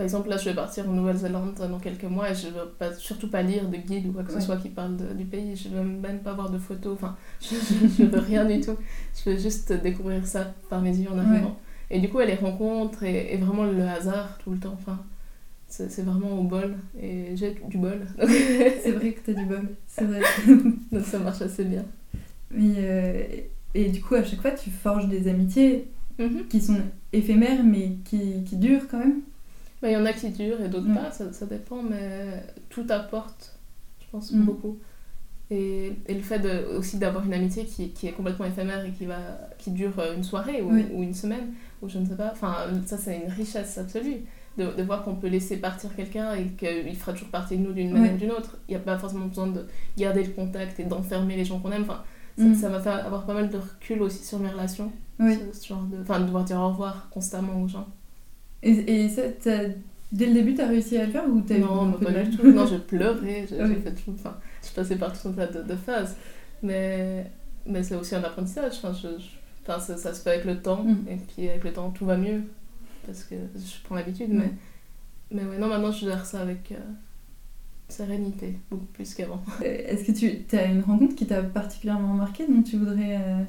Par 0.01 0.05
exemple, 0.05 0.29
là 0.29 0.37
je 0.37 0.45
vais 0.49 0.55
partir 0.55 0.89
en 0.89 0.93
Nouvelle-Zélande 0.93 1.53
dans 1.69 1.77
quelques 1.77 2.05
mois 2.05 2.31
et 2.31 2.33
je 2.33 2.47
ne 2.47 2.53
veux 2.53 2.69
pas, 2.79 2.91
surtout 2.95 3.29
pas 3.29 3.43
lire 3.43 3.69
de 3.69 3.77
guide 3.77 4.07
ou 4.07 4.11
quoi 4.13 4.23
que 4.23 4.31
ce 4.33 4.39
soit 4.39 4.57
qui 4.57 4.69
parle 4.69 4.97
de- 4.97 5.13
du 5.13 5.25
pays. 5.25 5.55
Je 5.55 5.69
ne 5.69 5.75
veux 5.75 5.83
même 5.83 6.19
pas 6.19 6.33
voir 6.33 6.49
de 6.49 6.57
photos. 6.57 6.93
Enfin, 6.95 7.15
je, 7.39 7.53
je 7.99 8.03
veux 8.05 8.19
rien 8.19 8.45
du 8.45 8.59
tout. 8.61 8.75
Je 9.23 9.29
veux 9.29 9.37
juste 9.37 9.71
découvrir 9.73 10.25
ça 10.25 10.53
par 10.71 10.81
mes 10.81 10.89
yeux 10.97 11.09
en 11.11 11.19
arrivant. 11.19 11.59
Et 11.91 11.99
du 11.99 12.09
coup, 12.09 12.17
les 12.19 12.33
rencontre 12.33 13.03
et, 13.03 13.31
et 13.33 13.37
vraiment 13.37 13.65
le 13.65 13.83
hasard 13.83 14.39
tout 14.43 14.49
le 14.49 14.57
temps. 14.57 14.73
Enfin, 14.73 14.99
c'est 15.67 16.01
vraiment 16.03 16.39
au 16.39 16.43
bol. 16.43 16.75
Et 16.99 17.35
j'ai 17.35 17.55
du 17.69 17.77
bol. 17.77 17.99
C'est 18.83 18.91
vrai 18.93 19.11
que 19.11 19.19
t'as 19.31 19.39
du 19.39 19.45
bol, 19.45 19.69
c'est 19.87 20.05
vrai. 20.05 20.21
Donc 20.91 21.03
ça 21.05 21.19
marche 21.19 21.43
assez 21.43 21.63
bien. 21.63 21.85
Mais, 22.49 22.73
euh, 22.79 23.23
et 23.75 23.89
du 23.89 24.01
coup, 24.01 24.15
à 24.15 24.23
chaque 24.23 24.41
fois, 24.41 24.51
tu 24.51 24.71
forges 24.71 25.07
des 25.07 25.27
amitiés 25.27 25.87
Mhm. 26.19 26.47
qui 26.49 26.59
sont 26.59 26.77
éphémères, 27.13 27.63
mais 27.63 27.93
qui, 28.03 28.43
qui 28.45 28.55
durent 28.57 28.87
quand 28.89 28.97
même. 28.99 29.21
Bah, 29.81 29.89
Il 29.89 29.93
y 29.93 29.97
en 29.97 30.05
a 30.05 30.13
qui 30.13 30.29
durent 30.29 30.61
et 30.61 30.69
d'autres 30.69 30.87
Mm. 30.89 30.95
pas, 30.95 31.11
ça, 31.11 31.31
ça 31.33 31.45
dépend, 31.45 31.81
mais 31.81 32.43
tout 32.69 32.85
apporte, 32.89 33.57
je 33.99 34.05
pense, 34.11 34.31
Mm. 34.31 34.43
beaucoup. 34.45 34.77
Et, 35.49 35.91
et 36.07 36.13
le 36.13 36.21
fait 36.21 36.39
de, 36.39 36.77
aussi 36.77 36.97
d'avoir 36.97 37.25
une 37.25 37.33
amitié 37.33 37.65
qui, 37.65 37.89
qui 37.89 38.07
est 38.07 38.13
complètement 38.13 38.45
éphémère 38.45 38.85
et 38.85 38.91
qui, 38.91 39.05
va, 39.05 39.17
qui 39.57 39.71
dure 39.71 39.99
euh, 39.99 40.15
une 40.15 40.23
soirée 40.23 40.61
ou, 40.61 40.71
Oui. 40.71 40.85
ou 40.93 41.03
une 41.03 41.13
semaine, 41.13 41.47
ou 41.81 41.89
je 41.89 41.97
ne 41.99 42.05
sais 42.05 42.15
pas, 42.15 42.29
enfin, 42.31 42.55
ça 42.85 42.97
c'est 42.97 43.17
une 43.25 43.31
richesse 43.31 43.77
absolue. 43.77 44.21
De, 44.57 44.65
de 44.65 44.83
voir 44.83 45.03
qu'on 45.03 45.15
peut 45.15 45.27
laisser 45.29 45.55
partir 45.57 45.95
quelqu'un 45.95 46.33
et 46.35 46.43
qu'il 46.57 46.93
fera 46.97 47.13
toujours 47.13 47.29
partie 47.29 47.57
de 47.57 47.63
nous 47.63 47.71
d'une 47.71 47.91
manière 47.93 48.13
ou 48.15 48.17
d'une 48.17 48.31
autre. 48.31 48.57
Il 48.67 48.71
n'y 48.71 48.75
a 48.75 48.79
pas 48.79 48.97
forcément 48.99 49.27
besoin 49.27 49.47
de 49.47 49.65
garder 49.97 50.23
le 50.25 50.31
contact 50.31 50.77
et 50.81 50.83
d'enfermer 50.83 51.37
les 51.37 51.45
gens 51.45 51.59
qu'on 51.59 51.71
aime. 51.71 51.83
Enfin, 51.83 52.03
ça 52.37 52.43
Mm. 52.43 52.55
ça 52.55 52.69
m'a 52.69 52.81
fait 52.81 52.89
avoir 52.89 53.25
pas 53.25 53.33
mal 53.33 53.49
de 53.49 53.57
recul 53.57 54.01
aussi 54.01 54.25
sur 54.25 54.39
mes 54.39 54.49
relations. 54.49 54.91
Oui. 55.19 55.37
Ce- 55.53 55.57
ce 55.61 55.67
genre 55.69 55.83
de, 55.83 56.01
enfin, 56.01 56.19
de 56.19 56.25
devoir 56.25 56.43
dire 56.43 56.57
au 56.59 56.67
revoir 56.67 57.07
constamment 57.11 57.61
aux 57.61 57.67
gens. 57.69 57.87
Et, 58.63 59.03
et 59.05 59.09
ça, 59.09 59.21
dès 60.11 60.25
le 60.27 60.33
début, 60.33 60.53
t'as 60.55 60.67
réussi 60.67 60.97
à 60.97 61.05
le 61.05 61.11
faire 61.11 61.27
ou 61.27 61.41
t'as 61.41 61.57
eu 61.57 61.61
Non, 61.61 61.85
mais 61.85 61.97
de 61.97 62.05
pas 62.05 62.23
du 62.23 62.37
tout. 62.37 62.51
Non, 62.51 62.65
je 62.71 62.75
pleurais, 62.77 63.45
j'ai 63.49 63.61
oui. 63.61 63.69
j'ai 63.75 63.81
fait 63.81 63.93
tout. 63.95 64.11
Enfin, 64.13 64.37
je 64.61 64.67
suis 64.67 64.75
passée 64.75 64.95
par 64.97 65.19
tout 65.19 65.27
un 65.29 65.31
tas 65.33 65.47
de, 65.47 65.61
de 65.63 65.75
phases. 65.75 66.15
Mais, 66.63 67.25
mais 67.65 67.83
c'est 67.83 67.95
aussi 67.95 68.15
un 68.15 68.23
apprentissage. 68.23 68.73
Enfin, 68.77 68.93
je, 68.93 69.07
je- 69.19 69.29
enfin, 69.63 69.79
ça, 69.79 69.97
ça 69.97 70.13
se 70.13 70.21
fait 70.21 70.31
avec 70.31 70.45
le 70.45 70.61
temps. 70.61 70.83
Mm. 70.83 70.97
Et 71.09 71.15
puis 71.17 71.49
avec 71.49 71.63
le 71.63 71.73
temps, 71.73 71.89
tout 71.91 72.05
va 72.05 72.17
mieux. 72.17 72.43
Parce 73.05 73.23
que 73.23 73.35
je 73.55 73.83
prends 73.83 73.95
l'habitude. 73.95 74.29
Mm. 74.33 74.37
Mais, 74.37 74.51
mais 75.31 75.45
ouais, 75.49 75.57
non, 75.57 75.67
maintenant 75.67 75.91
je 75.91 76.05
gère 76.05 76.25
ça 76.25 76.41
avec 76.41 76.71
euh, 76.71 76.75
sérénité, 77.89 78.57
beaucoup 78.69 78.85
plus 78.93 79.13
qu'avant. 79.15 79.41
Euh, 79.61 79.65
Est-ce 79.87 80.03
que 80.05 80.11
tu 80.47 80.55
as 80.57 80.65
une 80.65 80.81
rencontre 80.81 81.15
qui 81.15 81.25
t'a 81.25 81.41
particulièrement 81.43 82.13
marqué 82.13 82.45
dont 82.47 82.61
tu 82.61 82.77
voudrais 82.77 83.17
euh, 83.17 83.43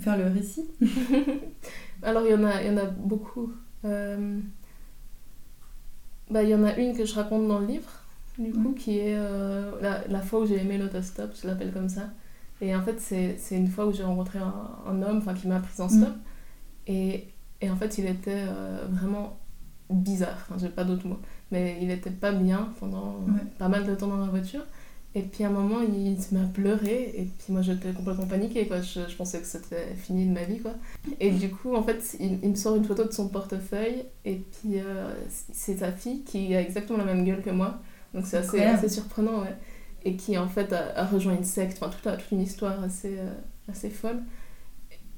faire 0.00 0.16
le 0.18 0.26
récit? 0.26 0.64
Alors, 2.02 2.24
il 2.26 2.30
y, 2.32 2.34
en 2.34 2.44
a, 2.44 2.62
il 2.62 2.68
y 2.68 2.70
en 2.70 2.78
a 2.78 2.84
beaucoup. 2.86 3.52
Euh, 3.84 4.40
bah, 6.30 6.42
il 6.42 6.48
y 6.50 6.54
en 6.54 6.64
a 6.64 6.74
une 6.76 6.96
que 6.96 7.04
je 7.04 7.14
raconte 7.14 7.48
dans 7.48 7.58
le 7.58 7.66
livre, 7.66 7.90
du 8.38 8.52
coup, 8.52 8.68
Ouais. 8.68 8.74
qui 8.74 8.98
est 8.98 9.16
euh, 9.16 9.72
la, 9.80 10.06
la 10.08 10.20
fois 10.20 10.40
où 10.40 10.46
j'ai 10.46 10.58
aimé 10.60 10.78
l'autostop, 10.78 11.30
je 11.40 11.46
l'appelle 11.46 11.72
comme 11.72 11.88
ça. 11.88 12.10
Et 12.60 12.74
en 12.76 12.82
fait, 12.82 13.00
c'est 13.00 13.36
une 13.56 13.68
fois 13.68 13.86
où 13.86 13.92
j'ai 13.92 14.04
rencontré 14.04 14.38
un, 14.38 14.54
un 14.86 15.02
homme 15.02 15.22
qui 15.34 15.48
m'a 15.48 15.60
pris 15.60 15.80
en 15.82 15.88
stop. 15.88 16.12
Et, 16.86 17.28
et 17.60 17.70
en 17.70 17.76
fait, 17.76 17.98
il 17.98 18.06
était 18.06 18.44
euh, 18.48 18.86
vraiment 18.90 19.38
bizarre, 19.88 20.36
enfin, 20.48 20.56
j'ai 20.58 20.68
pas 20.68 20.84
d'autres 20.84 21.06
mots. 21.06 21.18
Mais 21.50 21.78
il 21.80 21.90
était 21.90 22.10
pas 22.10 22.32
bien 22.32 22.68
pendant 22.78 23.14
Ouais. 23.26 23.40
pas 23.58 23.68
mal 23.68 23.86
de 23.86 23.94
temps 23.94 24.06
dans 24.08 24.18
la 24.18 24.26
voiture. 24.26 24.62
Et 25.14 25.22
puis 25.22 25.42
à 25.42 25.48
un 25.48 25.50
moment, 25.50 25.80
il 25.82 26.22
se 26.22 26.34
à 26.36 26.46
pleurer. 26.46 27.12
Et 27.16 27.24
puis 27.24 27.52
moi, 27.52 27.62
j'étais 27.62 27.92
complètement 27.92 28.26
paniquée. 28.26 28.66
Quoi. 28.68 28.80
Je, 28.80 29.00
je 29.08 29.16
pensais 29.16 29.40
que 29.40 29.46
c'était 29.46 29.94
fini 29.96 30.26
de 30.26 30.32
ma 30.32 30.44
vie. 30.44 30.60
Quoi. 30.60 30.72
Et 31.18 31.30
du 31.30 31.50
coup, 31.50 31.74
en 31.74 31.82
fait, 31.82 32.16
il, 32.20 32.38
il 32.42 32.50
me 32.50 32.54
sort 32.54 32.76
une 32.76 32.84
photo 32.84 33.04
de 33.04 33.12
son 33.12 33.28
portefeuille. 33.28 34.04
Et 34.24 34.36
puis, 34.36 34.78
euh, 34.78 35.12
c'est 35.52 35.78
sa 35.78 35.90
fille 35.92 36.22
qui 36.22 36.54
a 36.54 36.60
exactement 36.60 36.98
la 36.98 37.04
même 37.04 37.24
gueule 37.24 37.42
que 37.42 37.50
moi. 37.50 37.80
Donc 38.14 38.26
c'est 38.26 38.36
assez, 38.36 38.60
assez 38.60 38.88
surprenant. 38.88 39.40
Ouais. 39.40 39.56
Et 40.04 40.16
qui, 40.16 40.38
en 40.38 40.48
fait, 40.48 40.72
a, 40.72 40.96
a 40.96 41.04
rejoint 41.06 41.34
une 41.34 41.44
secte. 41.44 41.78
Enfin, 41.82 41.90
toute, 41.90 42.18
toute 42.18 42.30
une 42.30 42.42
histoire 42.42 42.82
assez, 42.82 43.16
euh, 43.18 43.32
assez 43.68 43.90
folle. 43.90 44.22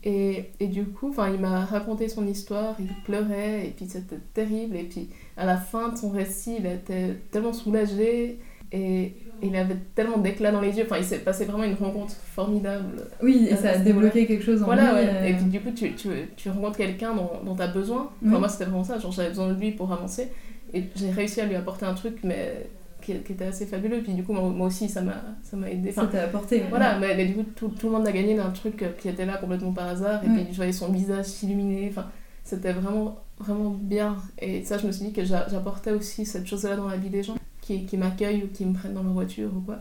Et, 0.04 0.50
et 0.58 0.66
du 0.66 0.84
coup, 0.84 1.14
il 1.32 1.40
m'a 1.40 1.64
raconté 1.64 2.08
son 2.08 2.26
histoire, 2.26 2.74
il 2.80 2.88
pleurait, 3.04 3.68
et 3.68 3.70
puis 3.70 3.86
c'était 3.88 4.18
terrible. 4.34 4.74
Et 4.74 4.82
puis 4.82 5.10
à 5.36 5.46
la 5.46 5.56
fin 5.56 5.90
de 5.90 5.96
son 5.96 6.10
récit, 6.10 6.56
il 6.58 6.66
était 6.66 7.20
tellement 7.30 7.52
soulagé, 7.52 8.40
et 8.72 9.14
il 9.42 9.54
avait 9.56 9.76
tellement 9.94 10.18
d'éclat 10.18 10.50
dans 10.52 10.60
les 10.60 10.76
yeux. 10.78 10.84
Enfin, 10.86 10.98
il 10.98 11.04
s'est 11.04 11.18
passé 11.18 11.44
vraiment 11.44 11.64
une 11.64 11.74
rencontre 11.74 12.14
formidable. 12.14 13.02
Oui, 13.22 13.48
et 13.50 13.54
À 13.54 13.56
ça 13.56 13.70
a 13.70 13.78
débloqué 13.78 14.26
quelque 14.26 14.44
chose 14.44 14.62
en 14.62 14.66
Voilà, 14.66 14.94
ouais. 14.94 15.04
euh, 15.08 15.24
Et 15.26 15.34
puis 15.34 15.44
du 15.46 15.60
coup, 15.60 15.70
tu, 15.72 15.92
tu, 15.94 16.08
tu 16.36 16.48
rencontres 16.50 16.76
quelqu'un 16.78 17.14
dont, 17.14 17.30
dont 17.44 17.54
tu 17.56 17.62
as 17.62 17.66
besoin. 17.68 18.10
Enfin, 18.24 18.34
Oui. 18.34 18.38
moi, 18.38 18.48
c'était 18.48 18.64
vraiment 18.64 18.84
ça. 18.84 18.98
Genre, 18.98 19.10
j'avais 19.12 19.30
besoin 19.30 19.48
de 19.52 19.58
lui 19.60 19.72
pour 19.72 19.92
avancer. 19.92 20.28
Et 20.72 20.84
j'ai 20.96 21.10
réussi 21.10 21.40
à 21.40 21.46
lui 21.46 21.54
apporter 21.56 21.84
un 21.86 21.94
truc, 21.94 22.18
mais 22.24 22.66
qui, 23.02 23.14
qui 23.18 23.32
était 23.32 23.44
assez 23.46 23.66
fabuleux. 23.66 24.00
Puis 24.02 24.14
du 24.14 24.22
coup, 24.22 24.32
moi, 24.32 24.48
moi 24.48 24.68
aussi, 24.68 24.88
ça 24.88 25.02
m'a 25.02 25.20
ça 25.42 25.56
m'a 25.56 25.68
aidé. 25.70 25.90
ça 25.92 26.06
t'a 26.06 26.22
apporté. 26.22 26.60
ouais. 26.60 26.66
voilà, 26.70 26.98
mais, 27.00 27.14
mais 27.16 27.26
du 27.26 27.34
coup, 27.34 27.44
tout, 27.56 27.68
tout 27.68 27.86
le 27.88 27.92
monde 27.92 28.06
a 28.06 28.12
gagné 28.12 28.36
d'un 28.36 28.50
truc 28.50 28.80
euh, 28.82 28.90
qui 28.98 29.08
était 29.08 29.26
là 29.26 29.36
complètement 29.38 29.72
par 29.72 29.88
hasard. 29.88 30.22
Et 30.24 30.28
puis, 30.28 30.46
je 30.50 30.56
voyais 30.56 30.72
son 30.72 30.90
visage 30.92 31.26
s'illuminer. 31.26 31.88
Enfin, 31.90 32.06
c'était 32.44 32.72
vraiment, 32.72 33.18
vraiment 33.38 33.70
bien. 33.70 34.16
Et 34.40 34.62
ça, 34.64 34.78
je 34.78 34.86
me 34.86 34.92
suis 34.92 35.06
dit 35.06 35.12
que 35.12 35.24
j'a- 35.24 35.46
j'apportais 35.50 35.90
aussi 35.90 36.24
cette 36.24 36.46
chose-là 36.46 36.76
dans 36.76 36.86
la 36.88 36.96
vie 36.96 37.10
des 37.10 37.22
gens 37.24 37.34
qui, 37.62 37.86
qui 37.86 37.96
m'accueillent 37.96 38.44
ou 38.44 38.48
qui 38.48 38.66
me 38.66 38.74
prennent 38.74 38.92
dans 38.92 39.02
leur 39.02 39.14
voiture 39.14 39.50
ou 39.56 39.60
quoi. 39.60 39.78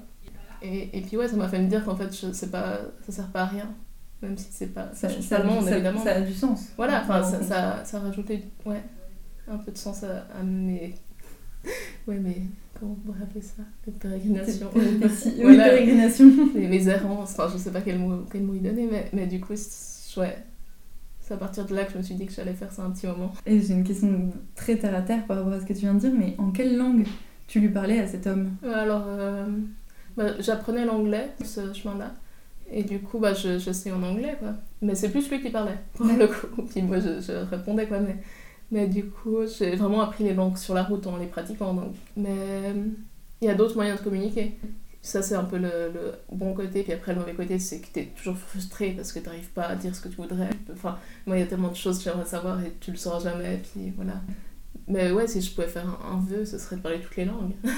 Et, 0.62 0.98
et 0.98 1.02
puis, 1.02 1.18
ouais, 1.18 1.28
ça 1.28 1.36
m'a 1.36 1.50
fait 1.50 1.60
me 1.62 1.68
dire 1.68 1.84
qu'en 1.84 1.96
fait, 1.98 2.16
je, 2.16 2.46
pas, 2.46 2.80
ça 3.06 3.12
sert 3.12 3.28
pas 3.28 3.42
à 3.42 3.46
rien. 3.48 3.70
Même 4.22 4.38
si 4.38 4.48
c'est 4.52 4.68
pas. 4.74 4.90
Ça, 4.94 5.10
Ça, 5.10 5.20
ça, 5.22 5.44
monde, 5.44 5.66
ça- 5.66 5.72
évidemment. 5.76 6.04
ça 6.04 6.12
a 6.16 6.22
du 6.22 6.34
sens. 6.34 6.68
Voilà, 6.78 7.02
enfin, 7.02 7.24
ça, 7.24 7.42
ça, 7.44 7.84
ça 7.84 7.98
a 7.98 8.00
rajouté 8.02 8.44
ouais, 8.66 8.82
un 9.48 9.58
peu 9.58 9.72
de 9.72 9.78
sens 9.78 10.04
à, 10.04 10.28
à 10.40 10.44
mes. 10.44 10.94
Ouais, 12.08 12.18
mais 12.20 12.38
comment 12.80 12.92
on 12.94 12.96
pourrait 12.96 13.24
appeler 13.24 13.42
ça? 13.42 13.64
Les 13.86 13.94
pérégrinations. 13.94 14.70
Oui, 14.76 15.10
Voilà. 15.42 15.66
pérégrination. 15.70 16.26
mes, 16.56 16.68
mes 16.68 16.88
errances, 16.88 17.32
enfin, 17.32 17.48
je 17.52 17.58
sais 17.58 17.72
pas 17.72 17.82
quel 17.82 17.98
mot, 18.00 18.26
quel 18.32 18.44
mot 18.44 18.54
y 18.54 18.60
donner, 18.60 18.88
mais, 18.92 19.10
mais 19.14 19.26
du 19.28 19.40
coup, 19.40 19.54
ouais. 20.18 20.38
C'est 21.20 21.34
à 21.36 21.38
partir 21.38 21.66
de 21.66 21.74
là 21.76 21.86
que 21.86 21.94
je 21.94 21.98
me 22.00 22.04
suis 22.04 22.16
dit 22.16 22.26
que 22.26 22.34
j'allais 22.34 22.54
faire 22.54 22.72
ça 22.72 22.84
un 22.84 22.92
petit 22.92 23.08
moment. 23.08 23.32
Et 23.46 23.60
j'ai 23.62 23.74
une 23.74 23.84
question 23.84 24.32
très 24.56 24.76
terre 24.78 24.96
à 24.96 25.02
terre 25.02 25.26
par 25.28 25.38
rapport 25.38 25.54
à 25.54 25.60
ce 25.62 25.66
que 25.66 25.74
tu 25.74 25.80
viens 25.80 25.94
de 25.96 26.00
dire, 26.00 26.12
mais 26.18 26.36
en 26.38 26.52
quelle 26.52 26.76
langue 26.78 27.06
tu 27.52 27.60
lui 27.60 27.68
parlais 27.68 28.00
à 28.00 28.08
cet 28.08 28.28
homme? 28.28 28.56
Euh, 28.64 28.74
Alors, 28.74 29.04
euh, 29.08 29.46
bah, 30.16 30.40
j'apprenais 30.40 30.86
l'anglais, 30.86 31.32
ce 31.44 31.74
chemin-là. 31.74 32.14
Et 32.72 32.84
du 32.84 33.02
coup, 33.02 33.20
bah, 33.20 33.34
je, 33.34 33.60
je 33.60 33.74
sais 33.74 33.92
en 33.92 34.02
anglais, 34.02 34.38
quoi. 34.40 34.54
Mais 34.82 34.96
c'est 34.96 35.10
plus 35.10 35.30
lui 35.30 35.42
qui 35.42 35.50
parlait, 35.50 35.78
pour 35.94 36.06
le 36.06 36.28
coup. 36.28 36.62
Puis 36.64 36.82
moi, 36.82 37.02
je, 37.02 37.20
je 37.20 37.34
répondais, 37.50 37.88
quoi. 37.88 38.00
Mais, 38.00 38.16
mais 38.72 38.88
du 38.88 39.04
coup, 39.04 39.40
j'ai 39.46 39.76
vraiment 39.76 40.00
appris 40.00 40.24
les 40.24 40.34
langues 40.34 40.56
sur 40.56 40.74
la 40.74 40.84
route 40.84 41.06
en 41.08 41.18
les 41.18 41.26
pratiquant. 41.26 41.74
Donc. 41.74 41.94
Mais 42.16 42.74
il 43.42 43.48
y 43.48 43.50
a 43.50 43.54
d'autres 43.54 43.76
moyens 43.76 44.00
de 44.00 44.04
communiquer. 44.06 44.58
Ça, 45.02 45.22
c'est 45.22 45.36
un 45.36 45.44
peu 45.44 45.58
le, 45.58 45.92
le 45.94 46.14
bon 46.32 46.54
côté. 46.54 46.84
Puis 46.84 46.94
après, 46.94 47.14
le 47.14 47.20
mauvais 47.20 47.34
côté, 47.34 47.60
c'est 47.60 47.82
que 47.82 47.88
tu 47.94 48.00
es 48.00 48.06
toujours 48.16 48.38
frustré 48.38 48.92
parce 48.92 49.12
que 49.12 49.20
tu 49.20 49.26
n'arrives 49.26 49.50
pas 49.50 49.64
à 49.64 49.76
dire 49.76 49.94
ce 49.94 50.00
que 50.00 50.08
tu 50.08 50.16
voudrais. 50.16 50.52
Enfin, 50.72 50.98
moi, 51.26 51.36
il 51.36 51.42
y 51.42 51.44
a 51.44 51.48
tellement 51.48 51.68
de 51.72 51.76
choses 51.76 51.98
que 51.98 52.06
j'aimerais 52.06 52.24
savoir 52.24 52.62
et 52.64 52.72
tu 52.80 52.92
le 52.92 52.98
sauras 52.98 53.20
jamais. 53.20 53.62
Puis 53.62 53.92
voilà. 53.98 54.22
Mais 54.88 55.12
ouais, 55.12 55.28
si 55.28 55.42
je 55.42 55.54
pouvais 55.54 55.68
faire 55.68 55.88
un, 55.88 56.16
un 56.16 56.20
vœu, 56.20 56.46
ce 56.46 56.58
serait 56.58 56.76
de 56.76 56.82
parler 56.82 57.00
toutes 57.00 57.16
les 57.16 57.26
langues. 57.26 57.54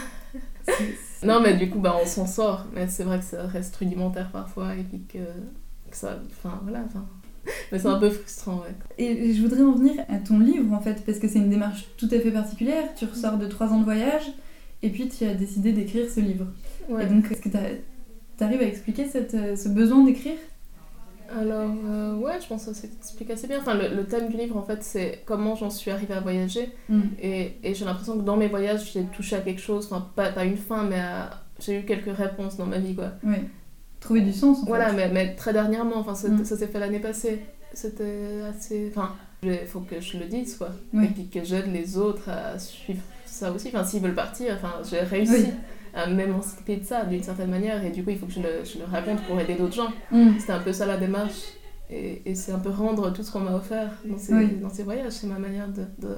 Non, 1.23 1.41
mais 1.41 1.55
du 1.55 1.69
coup, 1.69 1.79
bah, 1.79 1.95
on 2.01 2.05
s'en 2.05 2.27
sort. 2.27 2.65
Mais 2.73 2.87
c'est 2.87 3.03
vrai 3.03 3.19
que 3.19 3.25
ça 3.25 3.43
reste 3.47 3.75
rudimentaire 3.75 4.31
parfois 4.31 4.75
et 4.75 4.83
puis 4.83 5.01
que, 5.07 5.19
que 5.19 5.97
ça. 5.97 6.19
Enfin, 6.31 6.59
voilà. 6.63 6.83
Enfin... 6.85 7.05
Mais 7.71 7.79
c'est 7.79 7.87
un 7.87 7.99
peu 7.99 8.09
frustrant, 8.09 8.61
ouais. 8.61 8.73
Et 8.97 9.33
je 9.33 9.41
voudrais 9.41 9.63
en 9.63 9.73
venir 9.73 9.93
à 10.07 10.17
ton 10.17 10.39
livre 10.39 10.73
en 10.73 10.79
fait, 10.79 11.03
parce 11.05 11.19
que 11.19 11.27
c'est 11.27 11.39
une 11.39 11.49
démarche 11.49 11.87
tout 11.97 12.07
à 12.11 12.19
fait 12.19 12.31
particulière. 12.31 12.89
Tu 12.95 13.05
ressors 13.05 13.37
de 13.37 13.47
trois 13.47 13.67
ans 13.67 13.79
de 13.79 13.83
voyage 13.83 14.31
et 14.81 14.89
puis 14.89 15.09
tu 15.09 15.25
as 15.25 15.33
décidé 15.33 15.73
d'écrire 15.73 16.09
ce 16.09 16.19
livre. 16.19 16.47
Ouais. 16.89 17.03
Et 17.03 17.07
donc, 17.07 17.29
est-ce 17.31 17.41
que 17.41 17.49
tu 17.49 18.43
arrives 18.43 18.61
à 18.61 18.65
expliquer 18.65 19.07
cette, 19.07 19.33
euh, 19.33 19.55
ce 19.55 19.69
besoin 19.69 20.03
d'écrire? 20.05 20.37
Alors, 21.39 21.71
euh, 21.85 22.15
ouais, 22.15 22.39
je 22.41 22.47
pense 22.47 22.65
que 22.65 22.73
ça 22.73 22.81
s'explique 22.81 23.29
assez 23.31 23.47
bien. 23.47 23.59
Enfin, 23.59 23.73
le, 23.75 23.95
le 23.95 24.05
thème 24.05 24.29
du 24.29 24.37
livre, 24.37 24.57
en 24.57 24.63
fait, 24.63 24.83
c'est 24.83 25.21
comment 25.25 25.55
j'en 25.55 25.69
suis 25.69 25.91
arrivée 25.91 26.13
à 26.13 26.19
voyager. 26.19 26.69
Et, 27.21 27.53
et 27.63 27.73
j'ai 27.73 27.85
l'impression 27.85 28.17
que 28.17 28.23
dans 28.23 28.37
mes 28.37 28.47
voyages, 28.47 28.91
j'ai 28.93 29.03
touché 29.05 29.35
à 29.35 29.39
quelque 29.41 29.61
chose. 29.61 29.87
Enfin, 29.91 30.07
pas, 30.15 30.31
pas 30.31 30.45
une 30.45 30.57
fin, 30.57 30.83
mais 30.83 30.99
à- 30.99 31.29
j'ai 31.59 31.79
eu 31.79 31.85
quelques 31.85 32.15
réponses 32.15 32.57
dans 32.57 32.65
ma 32.65 32.77
vie, 32.79 32.95
quoi. 32.95 33.11
Oui. 33.23 33.35
Trouver 33.99 34.21
du 34.21 34.33
sens 34.33 34.63
en 34.63 34.65
Voilà, 34.65 34.89
fait. 34.89 34.95
mais, 34.95 35.09
mais 35.09 35.35
très 35.35 35.53
dernièrement. 35.53 35.97
Enfin, 35.97 36.13
Mm. 36.27 36.43
ça 36.45 36.57
s'est 36.57 36.67
fait 36.67 36.79
l'année 36.79 36.99
passée. 36.99 37.41
C'était 37.73 38.41
assez. 38.49 38.91
Enfin, 38.91 39.13
il 39.43 39.57
faut 39.65 39.79
que 39.79 39.99
je 39.99 40.17
le 40.17 40.25
dise, 40.25 40.55
quoi. 40.57 40.69
Oui. 40.93 41.05
Et 41.05 41.07
puis 41.07 41.27
que 41.29 41.43
j'aide 41.43 41.71
les 41.73 41.97
autres 41.97 42.29
à 42.29 42.59
suivre 42.59 43.01
ça 43.25 43.51
aussi. 43.51 43.69
Enfin, 43.69 43.83
s'ils 43.83 44.01
veulent 44.01 44.13
partir, 44.13 44.53
enfin, 44.55 44.73
j'ai 44.89 44.99
réussi 44.99 45.33
Oui. 45.33 45.45
À 45.93 46.07
m'émanciper 46.07 46.77
de 46.77 46.83
ça 46.83 47.05
d'une 47.05 47.23
certaine 47.23 47.49
manière. 47.49 47.83
Et 47.83 47.91
du 47.91 48.03
coup, 48.03 48.09
il 48.11 48.17
faut 48.17 48.25
que 48.25 48.31
je 48.33 48.39
le, 48.39 48.63
je 48.65 48.79
le 48.79 48.85
raconte 48.85 49.21
pour 49.23 49.39
aider 49.39 49.55
d'autres 49.55 49.75
gens. 49.75 49.91
Mm. 50.11 50.31
C'était 50.39 50.53
un 50.53 50.59
peu 50.59 50.73
ça 50.73 50.85
la 50.85 50.97
démarche. 50.97 51.41
Et, 51.89 52.21
et 52.25 52.33
c'est 52.35 52.51
un 52.51 52.59
peu 52.59 52.69
rendre 52.69 53.11
tout 53.13 53.21
ce 53.23 53.31
qu'on 53.31 53.41
m'a 53.41 53.53
offert 53.55 53.89
dans 54.05 54.17
ces, 54.17 54.33
Oui. 54.33 54.47
dans 54.61 54.69
ces 54.69 54.83
voyages. 54.83 55.11
C'est 55.11 55.27
ma 55.27 55.37
manière 55.37 55.67
de, 55.67 55.83
de, 55.99 56.15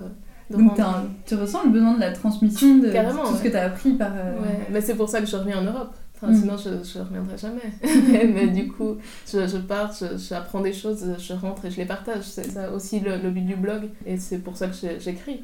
Donc 0.58 0.80
un- 0.80 1.06
tu 1.26 1.36
ressens 1.36 1.64
le 1.66 1.72
besoin 1.72 1.96
de 1.96 2.00
la 2.00 2.12
transmission 2.12 2.78
de 2.78 2.90
Carrément, 2.92 3.24
tout 3.26 3.36
ce 3.36 3.44
que 3.44 3.50
tu 3.50 3.56
as 3.58 3.66
appris 3.66 3.92
par... 3.94 4.12
euh, 4.16 4.40
Ouais, 4.42 4.60
mais 4.72 4.80
c'est 4.80 4.96
pour 4.96 5.10
ça 5.10 5.20
que 5.20 5.28
je 5.28 5.36
reviens 5.36 5.60
en 5.60 5.64
Europe. 5.64 5.94
Enfin, 6.16 6.32
Mm. 6.32 6.36
Sinon, 6.36 6.56
je 6.58 6.70
ne 6.70 7.04
reviendrai 7.04 7.38
jamais. 7.38 7.62
mais, 8.34 8.48
du 8.48 8.70
coup, 8.70 8.96
je, 9.30 9.46
je 9.48 9.58
pars, 9.58 9.92
je- 10.00 10.18
j'apprends 10.18 10.62
des 10.62 10.72
choses, 10.72 11.06
je 11.20 11.34
rentre 11.34 11.66
et 11.66 11.72
je 11.72 11.76
les 11.78 11.86
partage. 11.86 12.24
C'est 12.24 12.50
ça 12.52 12.72
aussi 12.72 13.02
le, 13.02 13.18
le 13.18 13.30
but 13.32 13.42
du 13.46 13.58
blog. 13.58 13.90
Et 14.06 14.16
c'est 14.16 14.38
pour 14.38 14.56
ça 14.56 14.68
que 14.68 14.74
j'écris. 15.00 15.44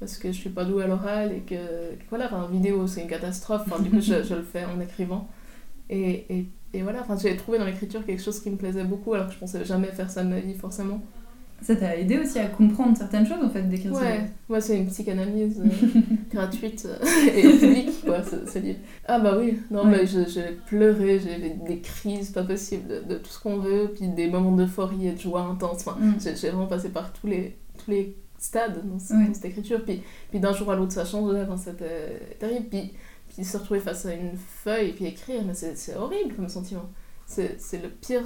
Parce 0.00 0.16
que 0.16 0.32
je 0.32 0.36
suis 0.38 0.50
pas 0.50 0.64
douée 0.64 0.84
à 0.84 0.86
l'oral 0.86 1.30
et 1.32 1.40
que, 1.40 1.54
que 1.54 2.04
voilà, 2.08 2.24
enfin, 2.26 2.48
vidéo, 2.50 2.86
c'est 2.86 3.02
une 3.02 3.08
catastrophe. 3.08 3.62
Enfin, 3.66 3.82
du 3.82 3.90
coup, 3.90 4.00
je, 4.00 4.22
je 4.24 4.34
le 4.34 4.42
fais 4.42 4.64
en 4.64 4.80
écrivant. 4.80 5.28
Et, 5.90 6.24
et, 6.34 6.46
et 6.72 6.82
voilà, 6.82 7.00
enfin, 7.02 7.16
j'ai 7.20 7.36
trouvé 7.36 7.58
dans 7.58 7.66
l'écriture 7.66 8.04
quelque 8.06 8.22
chose 8.22 8.40
qui 8.40 8.50
me 8.50 8.56
plaisait 8.56 8.84
beaucoup, 8.84 9.12
alors 9.14 9.26
que 9.28 9.34
je 9.34 9.38
pensais 9.38 9.64
jamais 9.64 9.88
faire 9.88 10.10
ça 10.10 10.24
de 10.24 10.28
ma 10.30 10.40
vie, 10.40 10.54
forcément. 10.54 11.02
Ça 11.62 11.76
t'a 11.76 11.94
aidé 11.98 12.18
aussi 12.18 12.38
à 12.38 12.46
comprendre 12.46 12.96
certaines 12.96 13.26
choses 13.26 13.44
en 13.44 13.50
fait 13.50 13.60
d'écrire 13.64 13.92
Ouais, 13.92 14.20
moi 14.48 14.62
c'est 14.62 14.78
une 14.78 14.86
psychanalyse 14.86 15.60
euh, 15.62 16.00
gratuite 16.32 16.88
euh, 16.88 17.04
et 17.36 17.42
publique 17.58 18.00
quoi, 18.02 18.22
ce, 18.22 18.50
ce 18.50 18.58
livre. 18.60 18.78
Ah 19.06 19.18
bah 19.18 19.36
oui, 19.38 19.58
non 19.70 19.84
Ouais. 19.84 19.90
mais 19.90 20.06
j'ai 20.06 20.52
pleuré, 20.68 21.20
j'ai 21.20 21.36
eu 21.48 21.50
des 21.68 21.80
crises 21.80 22.30
pas 22.30 22.44
possibles 22.44 22.88
de, 22.88 23.12
de 23.14 23.18
tout 23.18 23.28
ce 23.28 23.38
qu'on 23.38 23.58
veut, 23.58 23.90
puis 23.94 24.08
des 24.08 24.30
moments 24.30 24.52
d'euphorie 24.56 25.08
et 25.08 25.12
de 25.12 25.18
joie 25.20 25.42
intense. 25.42 25.86
Enfin, 25.86 25.98
Mm. 26.00 26.14
j'ai 26.24 26.34
j'ai 26.34 26.48
vraiment 26.48 26.66
passé 26.66 26.88
par 26.88 27.12
tous 27.12 27.26
les, 27.26 27.58
tous 27.84 27.90
les 27.90 28.16
stades 28.42 28.86
dans, 28.88 28.98
ce- 28.98 29.14
Ouais. 29.14 29.26
dans 29.26 29.34
cette 29.34 29.44
écriture, 29.44 29.84
puis, 29.84 30.02
puis 30.30 30.40
d'un 30.40 30.52
jour 30.52 30.70
à 30.72 30.76
l'autre 30.76 30.92
ça 30.92 31.04
changeait, 31.04 31.42
enfin, 31.42 31.56
c'était 31.56 32.20
terrible. 32.38 32.66
Puis, 32.68 32.92
puis 33.34 33.44
se 33.44 33.56
retrouver 33.56 33.80
face 33.80 34.06
à 34.06 34.14
une 34.14 34.36
feuille 34.36 34.88
et 34.90 34.92
puis 34.92 35.06
écrire, 35.06 35.44
mais 35.46 35.54
c'est 35.54 35.76
c'est 35.76 35.94
horrible 35.96 36.34
comme 36.34 36.48
sentiment. 36.48 36.88
C'est 37.26 37.60
c'est 37.60 37.80
le 37.82 37.88
pire, 37.88 38.22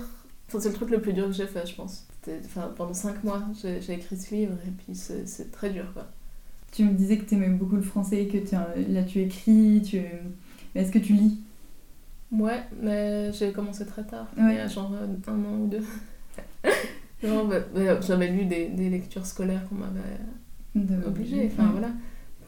enfin, 0.49 0.61
c'est 0.61 0.69
le 0.69 0.75
truc 0.75 0.91
le 0.91 1.01
plus 1.01 1.13
dur 1.13 1.27
que 1.27 1.33
j'ai 1.33 1.47
fait 1.47 1.67
je 1.67 1.75
pense. 1.75 2.07
Enfin, 2.47 2.73
pendant 2.75 2.95
5 2.95 3.23
mois 3.23 3.43
j'ai 3.63 3.93
écrit 3.93 4.17
ce 4.17 4.35
livre 4.35 4.55
et 4.67 4.71
puis 4.71 4.95
c'est 4.95 5.27
c'est 5.29 5.51
très 5.53 5.69
dur 5.71 5.85
quoi. 5.93 6.07
Tu 6.73 6.83
me 6.85 6.93
disais 6.95 7.19
que 7.19 7.25
t'aimais 7.25 7.51
beaucoup 7.51 7.77
le 7.77 7.83
français, 7.83 8.27
que 8.27 8.39
tu, 8.39 8.55
là 8.93 9.03
tu 9.05 9.21
écris, 9.21 9.83
tu... 9.85 10.01
mais 10.75 10.81
est-ce 10.83 10.91
que 10.91 10.99
tu 10.99 11.13
lis? 11.13 11.39
Ouais, 12.33 12.63
mais 12.83 13.31
j'ai 13.33 13.53
commencé 13.53 13.85
très 13.87 14.05
tard, 14.05 14.27
Ouais. 14.39 14.55
il 14.55 14.57
y 14.57 14.59
a 14.59 14.67
genre 14.67 14.91
euh, 14.95 15.07
un 15.31 15.45
an 15.45 15.59
ou 15.61 15.67
deux. 15.69 15.85
Non, 17.29 17.45
mais- 17.47 17.63
mais 17.75 18.03
j'avais 18.03 18.29
lu 18.29 18.45
des, 18.47 18.69
des 18.69 18.91
lectures 18.91 19.27
scolaires 19.27 19.67
qu'on 19.69 19.77
m'avait 19.77 20.01
De- 20.75 21.07
obligé, 21.07 21.51
enfin 21.53 21.65
Ouais. 21.67 21.73
voilà. 21.73 21.91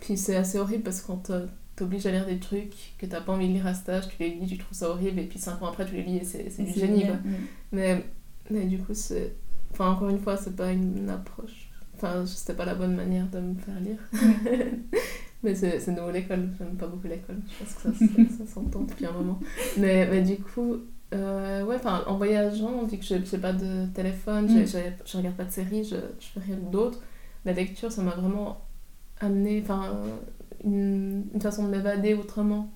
Puis 0.01 0.17
c'est 0.17 0.37
assez 0.37 0.59
horrible 0.59 0.83
parce 0.83 1.01
que 1.01 1.07
quand 1.09 1.31
euh, 1.31 1.47
t'obliges 1.77 2.07
à 2.07 2.11
lire 2.11 2.27
des 2.27 2.39
trucs 2.39 2.75
que 2.99 3.07
t'as 3.07 3.21
pas 3.21 3.33
envie 3.33 3.49
de 3.49 3.55
lire 3.55 3.67
à 3.67 3.75
cet 3.75 3.89
âge, 3.89 4.09
tu 4.09 4.17
les 4.23 4.31
lis, 4.31 4.47
tu 4.47 4.59
trouves 4.59 4.77
ça 4.77 4.91
horrible, 4.91 5.19
et 5.21 5.25
puis 5.25 5.39
5 5.39 5.63
ans 5.63 5.67
après 5.69 5.87
tu 5.87 5.95
les 5.95 6.03
lis 6.03 6.17
et 6.19 6.25
c'est 6.25 6.63
du 6.63 6.73
génie. 6.73 7.05
Mais, 7.73 8.05
mais 8.51 8.65
du 8.67 8.79
coup, 8.79 8.95
c'est. 8.95 9.35
Enfin, 9.73 9.91
encore 9.91 10.09
une 10.09 10.19
fois, 10.19 10.37
c'est 10.37 10.55
pas 10.57 10.73
une 10.73 11.09
approche. 11.11 11.69
Enfin, 11.97 12.25
c'était 12.27 12.55
pas 12.55 12.65
la 12.67 12.75
bonne 12.75 12.95
manière 12.95 13.27
de 13.31 13.41
me 13.41 13.55
faire 13.55 13.81
lire. 13.81 13.99
mais 15.43 15.55
c'est 15.55 15.79
c'est 15.81 15.93
nouveau 15.93 16.11
l'école. 16.11 16.49
J'aime 16.59 16.77
pas 16.77 16.87
beaucoup 16.87 17.07
l'école. 17.09 17.37
Je 17.49 17.65
pense 17.65 17.75
que 17.75 17.83
ça, 17.99 18.07
ça, 18.07 18.45
ça 18.45 18.53
s'entend 18.53 18.83
depuis 18.83 19.07
un 19.07 19.13
moment. 19.13 19.41
Mais, 19.79 20.07
mais 20.11 20.23
du 20.23 20.37
coup, 20.37 20.77
euh, 21.15 21.65
ouais, 21.65 21.77
enfin, 21.77 22.03
en 22.07 22.17
voyageant, 22.17 22.85
vu 22.85 22.99
que 22.99 23.05
j'ai 23.05 23.25
j'ai 23.25 23.39
pas 23.39 23.53
de 23.53 23.87
téléphone, 23.95 24.47
Mm. 24.47 24.67
je 25.07 25.17
regarde 25.17 25.37
pas 25.37 25.45
de 25.45 25.51
séries, 25.53 25.85
je, 25.85 25.97
je 26.21 26.27
fais 26.35 26.41
rien 26.41 26.57
d'autre, 26.57 27.01
la 27.45 27.53
lecture, 27.53 27.93
ça 27.93 28.03
m'a 28.03 28.13
vraiment 28.13 28.61
amené. 29.21 29.63
Enfin, 29.63 29.93
une, 30.65 31.27
une 31.35 31.41
façon 31.41 31.65
de 31.65 31.71
m'évader 31.71 32.15
autrement. 32.15 32.71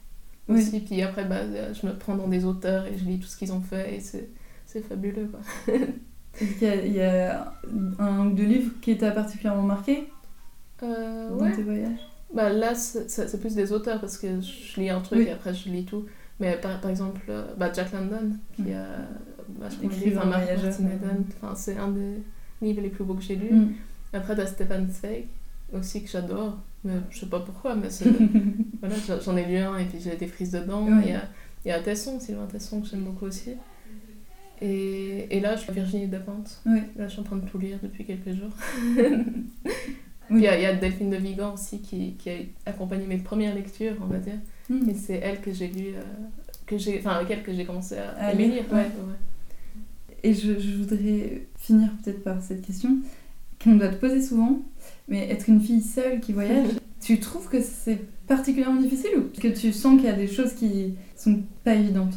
Oui. 0.49 0.61
Aussi. 0.61 0.81
Puis 0.81 1.03
après, 1.03 1.25
bah, 1.25 1.41
je 1.73 1.87
me 1.87 1.93
prends 1.97 2.17
dans 2.17 2.29
des 2.29 2.45
auteurs 2.45 2.87
et 2.87 2.97
je 2.99 3.05
lis 3.05 3.19
tout 3.19 3.27
ce 3.27 3.37
qu'ils 3.37 3.53
ont 3.53 3.61
fait 3.61 3.97
et 3.97 4.01
c'est 4.01 4.81
fabuleux 4.83 5.27
quoi. 5.29 5.41
Est-ce 6.41 6.59
qu'il 6.59 6.69
y 6.69 6.71
a, 6.71 6.85
il 6.87 6.93
y 6.95 7.01
a 7.03 7.53
un 7.99 8.27
ou 8.29 8.33
deux 8.35 8.45
livres 8.45 8.73
qui 8.81 8.97
t'a 8.97 9.11
particulièrement 9.11 9.63
marqué 9.63 10.09
Euh, 10.83 11.29
dans 11.31 11.45
ouais. 11.45 11.53
tes 11.55 11.63
voyages? 11.63 11.99
Bah 12.35 12.51
là, 12.51 12.75
c'est 12.77 13.41
plus 13.41 13.55
des 13.57 13.73
auteurs 13.73 14.01
parce 14.01 14.17
que 14.17 14.41
je 14.41 14.81
lis 14.81 14.89
un 14.91 15.01
truc 15.01 15.19
Oui. 15.21 15.25
et 15.27 15.33
après 15.33 15.53
je 15.55 15.69
lis 15.69 15.85
tout. 15.85 16.07
Mais 16.41 16.57
par, 16.57 16.81
par 16.81 16.91
exemple, 16.91 17.21
euh, 17.29 17.45
bah, 17.57 17.71
Jack 17.73 17.93
London, 17.93 18.31
qui 18.57 18.63
Mm. 18.63 18.73
a 18.75 19.63
vachement 19.65 19.91
Écrivain 19.91 20.23
enfin, 20.27 20.41
ouais. 20.41 21.55
C'est 21.55 21.77
un 21.77 21.89
des 21.89 22.23
livres 22.63 22.81
les 22.83 22.89
plus 22.89 23.05
beaux 23.05 23.15
que 23.15 23.23
j'ai 23.23 23.37
lus. 23.37 23.53
Mm. 23.55 23.73
Après, 24.15 24.35
t'as 24.35 24.47
Stefan 24.47 24.87
Zweig 24.91 25.27
aussi 25.73 26.03
que 26.03 26.11
j'adore, 26.11 26.59
mais 26.85 26.95
je 27.11 27.21
sais 27.21 27.27
pas 27.27 27.41
pourquoi, 27.41 27.75
mais 27.77 27.89
voilà, 28.81 28.95
j'en- 29.25 29.37
ai 29.37 29.45
lu 29.45 29.57
un 29.59 29.77
et 29.79 29.85
puis 29.85 30.01
j'ai 30.01 30.17
des 30.17 30.27
frises 30.27 30.51
dedans. 30.53 30.85
Ouais. 30.87 31.03
Il 31.05 31.11
y 31.11 31.13
a, 31.15 31.23
il 31.65 31.69
y 31.69 31.73
a 31.73 31.81
Tesson, 31.81 32.19
Sylvain 32.19 32.47
Tesson 32.47 32.81
que 32.81 32.89
j'aime 32.89 33.05
beaucoup 33.05 33.27
aussi. 33.27 33.51
Et, 34.63 35.27
et 35.37 35.41
là, 35.41 35.57
je 35.57 35.63
suis 35.63 35.73
Virginie 35.73 36.07
Despentes. 36.07 36.61
Oui. 36.67 36.81
Là, 36.97 37.07
je 37.07 37.13
suis 37.13 37.21
en 37.21 37.25
train 37.25 37.37
de 37.37 37.47
tout 37.49 37.59
lire 37.59 37.79
depuis 37.83 38.05
quelques 38.05 38.33
jours. 38.35 38.51
Oui. 38.97 39.03
Puis 40.29 40.39
il 40.39 40.41
y, 40.41 40.45
y 40.45 40.67
a 40.67 40.75
Delphine 40.75 41.11
de 41.11 41.17
Vigan 41.17 41.55
aussi 41.55 41.81
qui, 41.81 42.15
qui 42.15 42.31
a 42.31 42.35
accompagné 42.67 43.05
mes 43.07 43.17
premières 43.19 43.55
lectures, 43.55 43.97
on 44.01 44.07
va 44.07 44.19
dire. 44.19 44.37
Mm. 44.71 44.89
Et 44.89 44.95
c'est 44.95 45.17
elle 45.17 45.41
que 45.43 45.53
j'ai 45.53 45.67
lu, 45.69 45.89
euh, 45.97 46.01
que 46.67 46.79
j'ai, 46.79 46.99
enfin 47.01 47.11
avec 47.11 47.31
elle 47.31 47.43
que 47.43 47.53
j'ai 47.53 47.65
commencé 47.67 47.97
à, 47.99 48.11
À 48.13 48.33
aimer 48.33 48.45
lire, 48.47 48.55
lire. 48.55 48.65
ouais. 48.73 48.79
Ouais, 48.79 48.85
ouais. 48.85 49.15
Et 50.23 50.33
je, 50.35 50.59
je 50.59 50.77
voudrais 50.77 51.43
finir 51.59 51.91
peut-être 52.03 52.23
par 52.25 52.41
cette 52.43 52.63
question 52.63 52.97
qu'on 53.63 53.77
doit 53.77 53.89
te 53.89 53.97
poser 53.97 54.23
souvent, 54.23 54.63
mais 55.09 55.29
être 55.31 55.49
une 55.49 55.61
fille 55.61 55.83
seule 55.83 56.21
qui 56.21 56.33
voyage, 56.33 56.69
tu 57.03 57.19
trouves 57.21 57.49
que 57.49 57.61
c'est 57.61 57.99
particulièrement 58.27 58.81
difficile 58.81 59.11
ou 59.19 59.41
que 59.41 59.49
tu 59.49 59.73
sens 59.73 59.97
qu'il 59.97 60.07
y 60.09 60.13
a 60.13 60.17
des 60.17 60.29
choses 60.29 60.55
qui 60.55 60.95
sont 61.17 61.43
pas 61.65 61.75
évidentes? 61.75 62.15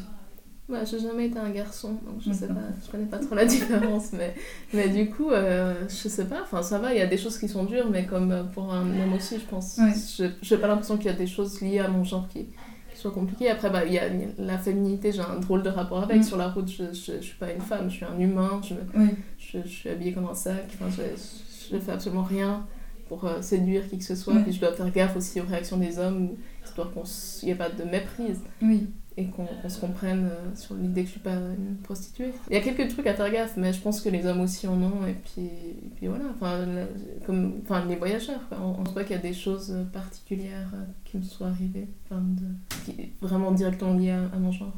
Ouais, 0.69 0.80
j'ai 0.89 0.97
jamais 0.99 1.26
été 1.28 1.38
un 1.38 1.49
garçon, 1.49 1.89
donc 2.06 2.21
je 2.26 2.32
sais 2.32 2.47
pas, 2.47 2.62
je 2.86 2.89
connais 2.89 3.06
pas 3.06 3.19
trop 3.19 3.36
la 3.36 3.45
différence, 3.56 4.13
mais, 4.13 4.34
mais 4.73 4.88
du 4.88 5.10
coup, 5.10 5.30
euh, 5.30 5.73
je 5.89 6.08
sais 6.08 6.23
pas, 6.26 6.41
enfin 6.41 6.63
ça 6.63 6.80
va, 6.80 6.93
il 6.93 6.99
y 6.99 7.02
a 7.02 7.06
des 7.06 7.17
choses 7.17 7.38
qui 7.38 7.49
sont 7.49 7.65
dures, 7.65 7.89
mais 7.89 8.06
comme 8.06 8.32
euh, 8.32 8.43
pour 8.43 8.73
un 8.73 8.82
homme 8.84 9.13
aussi, 9.13 9.39
je 9.39 9.45
pense, 9.45 9.78
Ouais. 9.78 9.91
je 10.17 10.26
j'ai 10.41 10.58
pas 10.58 10.67
l'impression 10.67 10.95
qu'il 10.95 11.08
y 11.08 11.10
a 11.10 11.17
des 11.17 11.28
choses 11.28 11.60
liées 11.60 11.80
à 11.80 11.89
mon 11.89 12.06
genre 12.06 12.30
qui, 12.30 12.45
qui 12.45 12.97
soient 12.97 13.12
compliquées. 13.12 13.49
Après, 13.49 13.69
bah, 13.69 13.84
il 13.86 13.91
y 13.91 13.99
a 13.99 14.06
la 14.38 14.58
féminité, 14.58 15.12
j'ai 15.12 15.19
un 15.21 15.38
drôle 15.39 15.63
de 15.63 15.69
rapport 15.69 16.02
avec, 16.02 16.19
Mm. 16.19 16.23
sur 16.23 16.38
la 16.38 16.47
route, 16.47 16.69
je, 16.69 16.86
je, 16.93 17.17
je 17.17 17.21
suis 17.21 17.38
pas 17.38 17.52
une 17.52 17.62
femme, 17.62 17.89
je 17.89 17.95
suis 17.97 18.06
un 18.06 18.17
humain, 18.17 18.62
je, 18.63 18.73
me- 18.76 18.80
Oui. 19.06 19.10
je, 19.38 19.58
je 19.65 19.67
suis 19.67 19.89
habillée 19.89 20.13
comme 20.13 20.28
un 20.30 20.34
sac, 20.34 20.63
enfin, 20.80 20.89
je, 20.89 21.76
je 21.76 21.78
fais 21.78 21.91
absolument 21.91 22.23
rien 22.23 22.65
pour 23.10 23.26
euh, 23.26 23.41
séduire 23.41 23.89
qui 23.89 23.97
que 23.97 24.06
ce 24.06 24.15
soit, 24.15 24.36
puis 24.39 24.54
je 24.54 24.62
dois 24.62 24.71
faire 24.71 24.89
gaffe 24.91 25.17
aussi 25.17 25.41
aux 25.41 25.45
réactions 25.45 25.76
des 25.78 25.99
hommes, 25.99 26.38
histoire 26.65 26.89
qu'il 26.93 27.47
n'y 27.47 27.52
ait 27.52 27.56
pas 27.58 27.69
de 27.69 27.84
méprise 27.84 28.39
Oui. 28.62 28.88
Et 29.17 29.26
qu'on 29.28 29.47
se 29.69 29.80
comprenne 29.80 30.26
euh, 30.32 30.56
sur 30.56 30.76
l'idée 30.76 31.02
que 31.02 31.08
je 31.08 31.12
suis 31.13 31.19
pas 31.19 31.36
une 31.36 31.76
prostituée. 31.84 32.32
Il 32.49 32.54
y 32.56 32.58
a 32.58 32.62
quelques 32.62 32.89
trucs 32.89 33.06
à 33.08 33.13
faire 33.13 33.32
gaffe, 33.32 33.58
mais 33.58 33.71
je 33.73 33.80
pense 33.82 34.02
que 34.02 34.10
les 34.10 34.26
hommes 34.26 34.41
aussi 34.41 34.67
en 34.67 34.82
ont, 34.82 35.06
et 35.06 35.13
puis, 35.13 35.43
et 35.45 35.91
puis 35.95 36.08
voilà, 36.08 36.26
enfin, 36.36 36.65
la- 36.65 36.88
comme, 37.26 37.60
enfin 37.63 37.86
les 37.86 37.95
voyageurs, 37.95 38.47
quoi. 38.49 38.58
On, 38.62 38.80
on 38.80 38.84
voit 38.84 39.04
qu'il 39.04 39.15
y 39.15 39.19
a 39.19 39.21
des 39.21 39.34
choses 39.34 39.76
particulières 39.93 40.71
euh, 40.73 40.84
qui 41.06 41.17
me 41.17 41.23
sont 41.23 41.45
arrivées, 41.45 41.88
enfin, 42.06 42.21
de, 42.21 42.45
qui, 42.86 43.12
vraiment 43.21 43.52
directement 43.52 43.93
liées 43.93 44.12
à, 44.12 44.23
à 44.34 44.38
mon 44.39 44.52
genre. 44.52 44.73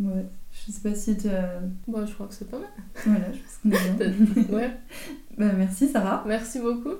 Ouais. 0.00 0.24
Je 0.66 0.72
sais 0.72 0.80
pas 0.88 0.94
si 0.94 1.16
tu 1.16 1.28
as... 1.28 1.60
Bon, 1.86 2.04
je 2.06 2.12
crois 2.12 2.26
que 2.26 2.34
c'est 2.34 2.50
pas 2.50 2.58
mal. 2.58 2.68
Voilà, 3.06 3.26
je 3.32 3.38
pense 3.38 3.58
qu'on 3.62 3.70
est 4.02 4.10
bien. 4.10 4.44
Ouais, 4.56 4.70
bah, 5.38 5.52
merci 5.56 5.88
Sarah. 5.88 6.24
merci 6.26 6.58
beaucoup. 6.58 6.96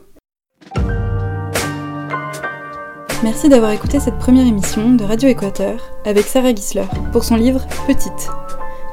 Merci 3.22 3.50
d'avoir 3.50 3.72
écouté 3.72 4.00
cette 4.00 4.16
première 4.16 4.46
émission 4.46 4.94
de 4.94 5.04
Radio 5.04 5.28
Équateur 5.28 5.92
avec 6.06 6.24
Sarah 6.24 6.54
Gisler 6.54 6.86
pour 7.12 7.22
son 7.22 7.36
livre 7.36 7.66
Petite. 7.86 8.30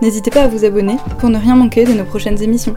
N'hésitez 0.02 0.32
pas 0.32 0.44
à 0.44 0.48
vous 0.50 0.66
abonner 0.66 0.98
pour 1.20 1.30
ne 1.30 1.38
rien 1.38 1.56
manquer 1.56 1.86
de 1.86 1.94
nos 1.94 2.04
prochaines 2.04 2.44
émissions. 2.44 2.76